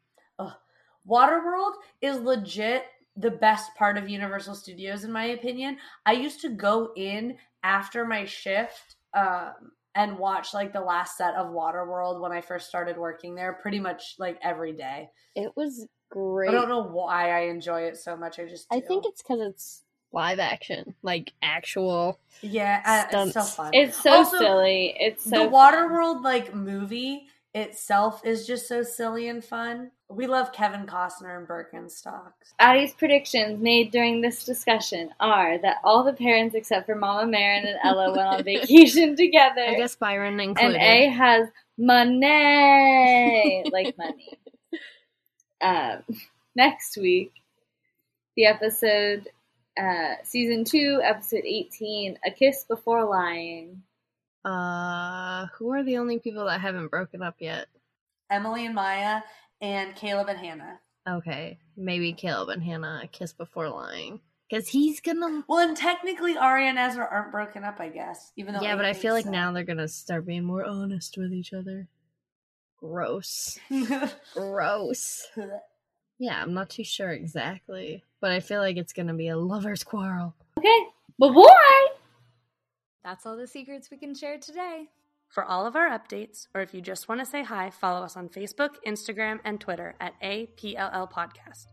[1.11, 2.85] Waterworld is legit
[3.17, 5.79] the best part of Universal Studios, in my opinion.
[6.07, 11.35] I used to go in after my shift um, and watch like the last set
[11.35, 15.11] of Waterworld when I first started working there, pretty much like every day.
[15.35, 16.51] It was great.
[16.51, 18.39] I don't know why I enjoy it so much.
[18.39, 19.83] I just I think it's because it's
[20.13, 22.19] live action, like actual.
[22.41, 23.75] yeah, uh, it's so fun.
[23.75, 24.95] It's so Also, silly.
[24.99, 25.51] It's so the.
[25.51, 29.91] Waterworld like movie itself is just so silly and fun.
[30.09, 32.53] We love Kevin Costner and Birkenstocks.
[32.59, 37.67] Addie's predictions made during this discussion are that all the parents except for Mama Marin
[37.67, 39.63] and Ella went on vacation together.
[39.69, 40.77] I guess Byron included.
[40.77, 41.07] and included.
[41.07, 41.49] A has
[41.79, 44.39] money, like money.
[45.61, 46.03] Um,
[46.57, 47.33] next week,
[48.37, 49.29] the episode,
[49.81, 53.83] uh, season two, episode eighteen, "A Kiss Before Lying."
[54.45, 57.67] Uh, who are the only people that haven't broken up yet?
[58.31, 59.21] Emily and Maya
[59.61, 60.81] and Caleb and Hannah.
[61.09, 65.45] Okay, maybe Caleb and Hannah a kiss before lying, because he's gonna.
[65.49, 68.33] Well, and technically Ari and Ezra aren't broken up, I guess.
[68.37, 69.31] Even though Yeah, but I thinks feel like so.
[69.31, 71.89] now they're gonna start being more honest with each other.
[72.79, 73.59] Gross.
[74.35, 75.27] Gross.
[76.19, 79.83] Yeah, I'm not too sure exactly, but I feel like it's gonna be a lover's
[79.83, 80.35] quarrel.
[80.59, 80.87] Okay,
[81.19, 81.87] bye bye.
[83.05, 84.89] That's all the secrets we can share today.
[85.29, 88.17] For all of our updates, or if you just want to say hi, follow us
[88.17, 91.67] on Facebook, Instagram, and Twitter at APLL Podcast.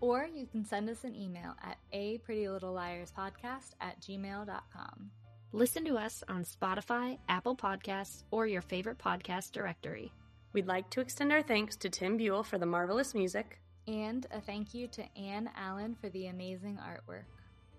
[0.00, 5.10] Or you can send us an email at a pretty little liars podcast at gmail.com.
[5.52, 10.12] Listen to us on Spotify, Apple Podcasts, or your favorite podcast directory.
[10.52, 13.60] We'd like to extend our thanks to Tim Buell for the marvelous music.
[13.86, 17.24] And a thank you to Anne Allen for the amazing artwork.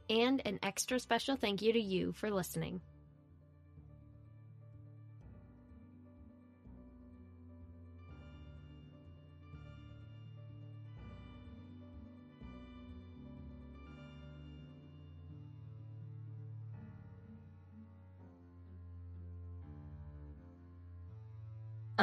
[0.10, 2.80] And an extra special thank you to you for listening.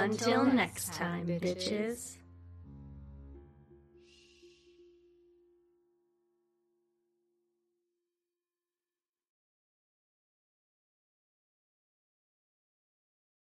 [0.03, 2.16] Until next time, bitches.